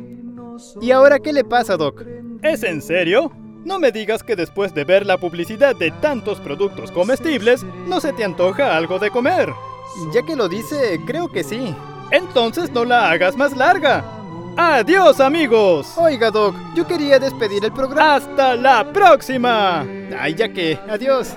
¿Y 0.82 0.91
ahora 0.91 1.19
qué 1.19 1.34
le 1.34 1.43
pasa, 1.43 1.78
Doc? 1.78 2.04
¿Es 2.41 2.63
en 2.63 2.82
serio? 2.82 3.32
No 3.65 3.80
me 3.80 3.91
digas 3.91 4.23
que 4.23 4.36
después 4.36 4.73
de 4.73 4.86
ver 4.86 5.06
la 5.06 5.17
publicidad 5.17 5.76
de 5.76 5.91
tantos 5.91 6.39
productos 6.39 6.91
comestibles, 6.91 7.65
no 7.88 8.00
se 8.00 8.13
te 8.13 8.23
antoja 8.23 8.78
algo 8.78 8.97
de 9.00 9.10
comer. 9.10 9.52
Ya 10.13 10.21
que 10.23 10.36
lo 10.36 10.47
dice, 10.47 11.00
creo 11.06 11.30
que 11.30 11.43
sí. 11.43 11.76
Entonces 12.12 12.71
no 12.71 12.86
la 12.86 13.12
hagas 13.12 13.36
más 13.36 13.56
larga. 13.58 14.16
¡Adiós, 14.60 15.20
amigos! 15.20 15.93
Oiga, 15.98 16.32
Doc, 16.32 16.56
yo 16.74 16.88
quería 16.88 17.20
despedir 17.20 17.63
el 17.63 17.72
programa. 17.72 18.15
¡Hasta 18.15 18.56
la 18.56 18.91
próxima! 18.91 19.86
Ay, 20.20 20.34
ya 20.34 20.50
que, 20.50 20.80
adiós. 20.89 21.36